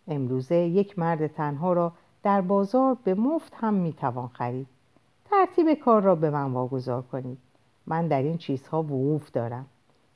امروزه 0.07 0.55
یک 0.55 0.99
مرد 0.99 1.27
تنها 1.27 1.73
را 1.73 1.91
در 2.23 2.41
بازار 2.41 2.97
به 3.03 3.13
مفت 3.13 3.53
هم 3.55 3.73
می 3.73 3.93
توان 3.93 4.27
خرید. 4.27 4.67
ترتیب 5.25 5.73
کار 5.73 6.01
را 6.01 6.15
به 6.15 6.29
من 6.29 6.51
واگذار 6.51 7.01
کنید. 7.01 7.37
من 7.87 8.07
در 8.07 8.21
این 8.21 8.37
چیزها 8.37 8.83
وقوف 8.83 9.31
دارم. 9.31 9.65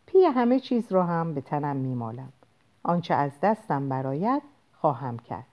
پی 0.05 0.23
همه 0.23 0.59
چیز 0.59 0.91
را 0.91 1.03
هم 1.03 1.33
به 1.33 1.41
تنم 1.41 1.75
میمالم. 1.75 2.29
آنچه 2.83 3.13
از 3.13 3.31
دستم 3.41 3.89
برایت 3.89 4.41
خواهم 4.81 5.19
کرد. 5.19 5.47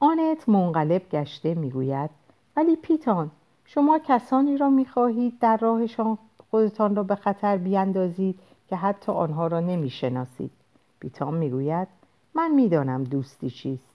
آنت 0.00 0.48
منقلب 0.48 1.08
گشته 1.08 1.54
می‌گوید 1.54 2.10
ولی 2.56 2.76
پیتان 2.76 3.30
شما 3.64 3.98
کسانی 3.98 4.56
را 4.56 4.70
می‌خواهید 4.70 5.38
در 5.38 5.56
راهشان 5.56 6.18
خودتان 6.50 6.96
را 6.96 7.02
به 7.02 7.14
خطر 7.14 7.56
بیاندازید 7.56 8.40
که 8.68 8.76
حتی 8.76 9.12
آنها 9.12 9.46
را 9.46 9.60
نمی‌شناسید. 9.60 10.50
پیتان 11.00 11.34
می‌گوید 11.34 11.88
من 12.34 12.50
می‌دانم 12.50 13.04
دوستی 13.04 13.50
چیست. 13.50 13.89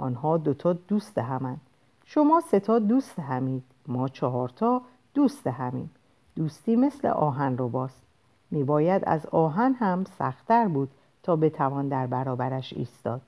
آنها 0.00 0.36
دوتا 0.36 0.72
دوست 0.72 1.18
همند 1.18 1.60
شما 2.04 2.40
ستا 2.40 2.78
دوست 2.78 3.18
همید 3.18 3.62
ما 3.88 4.08
چهارتا 4.08 4.82
دوست 5.14 5.46
همیم. 5.46 5.90
دوستی 6.36 6.76
مثل 6.76 7.08
آهن 7.08 7.56
رو 7.58 7.68
باست 7.68 8.02
میباید 8.50 9.02
از 9.06 9.26
آهن 9.26 9.72
هم 9.72 10.04
سختتر 10.18 10.68
بود 10.68 10.90
تا 11.22 11.36
بتوان 11.36 11.88
در 11.88 12.06
برابرش 12.06 12.72
ایستاد. 12.72 13.20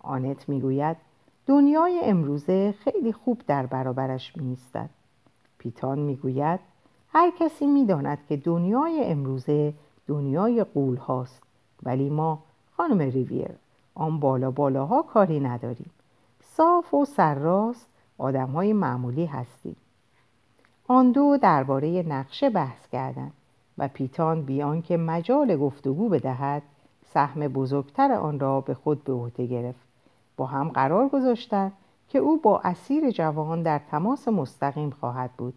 آنت 0.00 0.48
می‌گوید 0.48 0.96
دنیای 1.46 2.00
امروزه 2.04 2.74
خیلی 2.78 3.12
خوب 3.12 3.42
در 3.46 3.66
برابرش 3.66 4.36
میستد 4.36 4.90
پیتان 5.58 5.98
می‌گوید 5.98 6.60
هر 7.08 7.32
کسی 7.40 7.66
می‌داند 7.66 8.18
که 8.28 8.36
دنیای 8.36 9.04
امروزه 9.04 9.74
دنیای 10.06 10.64
قول 10.64 10.96
هاست 10.96 11.42
ولی 11.82 12.10
ما 12.10 12.38
خانم 12.76 12.98
ریویر 12.98 13.50
آن 13.94 14.20
بالا 14.20 14.50
بالاها 14.50 15.02
کاری 15.02 15.40
نداریم. 15.40 15.90
صاف 16.56 16.94
و 16.94 17.04
سرراست 17.04 17.88
آدم 18.18 18.50
های 18.50 18.72
معمولی 18.72 19.26
هستیم. 19.26 19.76
آن 20.88 21.12
دو 21.12 21.36
درباره 21.36 22.02
نقشه 22.02 22.50
بحث 22.50 22.88
کردند 22.88 23.32
و 23.78 23.88
پیتان 23.88 24.42
بیان 24.42 24.82
که 24.82 24.96
مجال 24.96 25.56
گفتگو 25.56 26.08
بدهد 26.08 26.62
سهم 27.14 27.48
بزرگتر 27.48 28.12
آن 28.12 28.40
را 28.40 28.60
به 28.60 28.74
خود 28.74 29.04
به 29.04 29.12
عهده 29.12 29.46
گرفت. 29.46 29.80
با 30.36 30.46
هم 30.46 30.68
قرار 30.68 31.08
گذاشتند 31.08 31.72
که 32.08 32.18
او 32.18 32.40
با 32.40 32.60
اسیر 32.60 33.10
جوان 33.10 33.62
در 33.62 33.78
تماس 33.90 34.28
مستقیم 34.28 34.90
خواهد 34.90 35.30
بود 35.32 35.54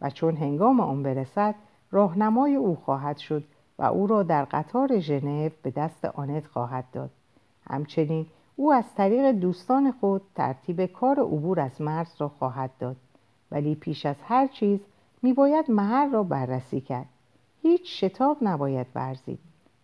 و 0.00 0.10
چون 0.10 0.36
هنگام 0.36 0.80
آن 0.80 1.02
برسد 1.02 1.54
راهنمای 1.90 2.54
او 2.54 2.76
خواهد 2.76 3.16
شد 3.16 3.44
و 3.78 3.84
او 3.84 4.06
را 4.06 4.22
در 4.22 4.44
قطار 4.44 4.98
ژنو 4.98 5.48
به 5.62 5.70
دست 5.70 6.04
آنت 6.04 6.46
خواهد 6.46 6.84
داد. 6.92 7.10
همچنین 7.70 8.26
او 8.56 8.72
از 8.72 8.84
طریق 8.96 9.32
دوستان 9.32 9.92
خود 9.92 10.22
ترتیب 10.34 10.86
کار 10.86 11.20
عبور 11.20 11.60
از 11.60 11.80
مرز 11.80 12.14
را 12.18 12.28
خواهد 12.28 12.70
داد 12.78 12.96
ولی 13.50 13.74
پیش 13.74 14.06
از 14.06 14.16
هر 14.22 14.46
چیز 14.46 14.80
میباید 15.22 15.70
محل 15.70 16.10
را 16.12 16.22
بررسی 16.22 16.80
کرد. 16.80 17.06
هیچ 17.62 18.04
شتاب 18.04 18.38
نباید 18.42 18.86
ورزید. 18.94 19.38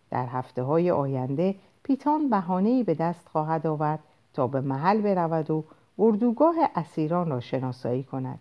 در 0.09 0.25
هفته 0.25 0.63
های 0.63 0.91
آینده 0.91 1.55
پیتان 1.83 2.29
بهانه‌ای 2.29 2.83
به 2.83 2.93
دست 2.93 3.27
خواهد 3.27 3.67
آورد 3.67 3.99
تا 4.33 4.47
به 4.47 4.61
محل 4.61 5.01
برود 5.01 5.51
و 5.51 5.63
اردوگاه 5.99 6.55
اسیران 6.75 7.29
را 7.29 7.39
شناسایی 7.39 8.03
کند. 8.03 8.39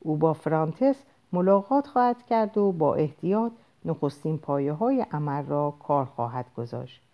او 0.00 0.16
با 0.16 0.32
فرانتس 0.32 1.02
ملاقات 1.32 1.86
خواهد 1.86 2.26
کرد 2.26 2.58
و 2.58 2.72
با 2.72 2.94
احتیاط 2.94 3.52
نخستین 3.84 4.38
پایه 4.38 4.72
های 4.72 5.06
عمل 5.12 5.46
را 5.46 5.74
کار 5.82 6.04
خواهد 6.04 6.46
گذاشت. 6.56 7.07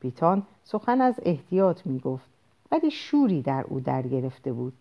پیتان 0.00 0.42
سخن 0.64 1.00
از 1.00 1.20
احتیاط 1.22 1.86
می 1.86 1.98
گفت 1.98 2.24
ولی 2.72 2.90
شوری 2.90 3.42
در 3.42 3.64
او 3.68 3.80
در 3.80 4.02
گرفته 4.02 4.52
بود. 4.52 4.72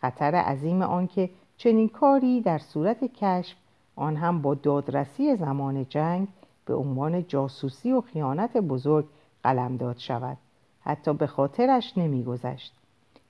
خطر 0.00 0.34
عظیم 0.34 0.82
آنکه 0.82 1.30
چنین 1.56 1.88
کاری 1.88 2.40
در 2.40 2.58
صورت 2.58 3.04
کشف 3.04 3.56
آن 3.96 4.16
هم 4.16 4.42
با 4.42 4.54
دادرسی 4.54 5.36
زمان 5.36 5.86
جنگ 5.88 6.28
به 6.66 6.74
عنوان 6.74 7.26
جاسوسی 7.26 7.92
و 7.92 8.00
خیانت 8.00 8.56
بزرگ 8.56 9.06
قلمداد 9.42 9.98
شود. 9.98 10.36
حتی 10.80 11.12
به 11.12 11.26
خاطرش 11.26 11.98
نمیگذشت. 11.98 12.74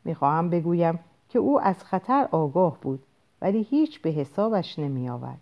می‌خواهم 0.04 0.50
بگویم 0.50 0.98
که 1.28 1.38
او 1.38 1.60
از 1.60 1.84
خطر 1.84 2.28
آگاه 2.32 2.78
بود 2.80 3.02
ولی 3.40 3.62
هیچ 3.62 4.00
به 4.00 4.10
حسابش 4.10 4.78
نمی 4.78 5.08
آورد 5.08 5.40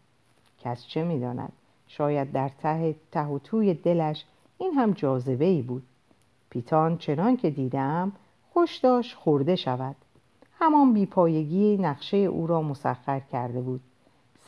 کس 0.58 0.86
چه 0.86 1.04
می‌داند؟ 1.04 1.52
شاید 1.86 2.32
در 2.32 2.48
ته 2.48 2.94
ته 3.12 3.26
و 3.26 3.38
توی 3.38 3.74
دلش 3.74 4.24
این 4.62 4.74
هم 4.74 4.92
جاذبه 4.92 5.44
ای 5.44 5.62
بود. 5.62 5.82
پیتان 6.50 6.96
چنان 6.96 7.36
که 7.36 7.50
دیدم 7.50 8.12
خوش 8.52 8.76
داشت 8.76 9.16
خورده 9.16 9.56
شود. 9.56 9.96
همان 10.58 10.92
بیپایگی 10.92 11.76
نقشه 11.76 12.16
او 12.16 12.46
را 12.46 12.62
مسخر 12.62 13.20
کرده 13.20 13.60
بود. 13.60 13.80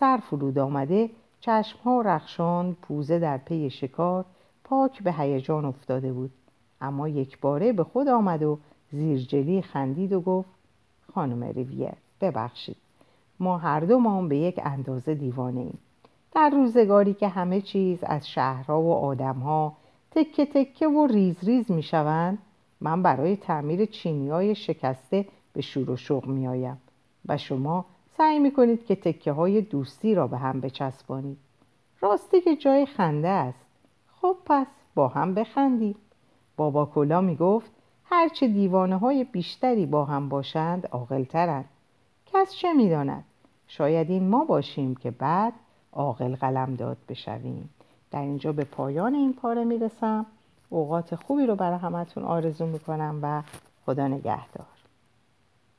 سر 0.01 0.17
فرود 0.17 0.59
آمده 0.59 1.11
چشمها 1.41 2.01
رخشان 2.01 2.77
پوزه 2.83 3.19
در 3.19 3.37
پی 3.39 3.71
شکار 3.71 4.25
پاک 4.65 5.03
به 5.03 5.13
هیجان 5.13 5.65
افتاده 5.65 6.13
بود. 6.13 6.31
اما 6.81 7.09
یک 7.09 7.41
باره 7.41 7.73
به 7.73 7.85
خود 7.85 8.09
آمد 8.09 8.43
و 8.43 8.59
زیرجلکی 8.93 9.63
خندید 9.63 10.13
و 10.13 10.21
گفت 10.21 10.49
خانم 11.15 11.45
ریویر 11.45 11.93
ببخشید. 12.21 12.77
ما 13.41 13.59
هر 13.59 13.81
دو 13.81 13.99
ما 13.99 14.23
به 14.23 14.37
یک 14.37 14.61
اندازه 14.65 15.15
دیوانه 15.15 15.61
ایم 15.61 15.79
در 16.35 16.51
روزگاری 16.51 17.15
که 17.15 17.29
همه 17.29 17.61
چیز 17.61 17.99
از 18.03 18.29
شهرها 18.29 18.83
و 18.83 18.93
آدمها 18.93 19.73
تکه 20.15 20.47
تکه 20.47 20.89
و 20.89 21.07
ریز 21.07 21.45
ریز 21.45 21.71
می 21.71 21.83
شوند 21.83 22.39
من 22.81 23.03
برای 23.03 23.37
تعمیر 23.37 23.85
چینی 23.85 24.55
شکسته 24.55 25.27
به 25.53 25.61
شور 25.61 25.91
و 25.91 25.97
شوق 25.97 26.27
می 26.27 26.49
آیم 26.49 26.81
و 27.27 27.37
شما 27.37 27.85
سعی 28.17 28.39
می 28.39 28.51
کنید 28.51 28.87
که 28.87 28.97
تکه 28.97 29.33
های 29.33 29.61
دوستی 29.61 30.15
را 30.15 30.27
به 30.27 30.37
هم 30.39 30.61
بچسبانید. 30.61 31.39
راستی 32.01 32.41
که 32.41 32.57
جای 32.57 32.87
خنده 32.87 33.29
است. 33.29 33.67
خب 34.21 34.37
پس 34.47 34.67
با 34.95 35.09
هم 35.09 35.35
بخندید 35.35 35.97
بابا 36.57 36.87
کلا 36.87 37.21
می 37.21 37.37
گفت 37.37 37.71
هرچه 38.05 38.49
دیوانه 38.49 38.99
های 38.99 39.25
بیشتری 39.25 39.87
با 39.87 40.05
هم 40.05 40.29
باشند 40.29 40.87
عاقلترند. 40.87 41.69
کس 42.27 42.55
چه 42.55 42.73
می‌داند؟ 42.73 43.25
شاید 43.67 44.11
این 44.11 44.29
ما 44.29 44.45
باشیم 44.45 44.95
که 44.95 45.11
بعد 45.11 45.53
عاقل 45.93 46.35
قلم 46.35 46.75
داد 46.75 46.97
بشویم. 47.09 47.71
در 48.15 48.21
اینجا 48.21 48.53
به 48.53 48.65
پایان 48.65 49.15
این 49.15 49.33
پاره 49.33 49.65
می‌رسم. 49.65 50.27
اوقات 50.71 51.15
خوبی 51.15 51.47
رو 51.47 51.57
برای 51.57 51.79
همتون 51.79 52.25
آرزو 52.25 52.67
می‌کنم 52.67 53.19
و 53.23 53.43
خدا 53.87 54.09
نگهدار. 54.09 54.74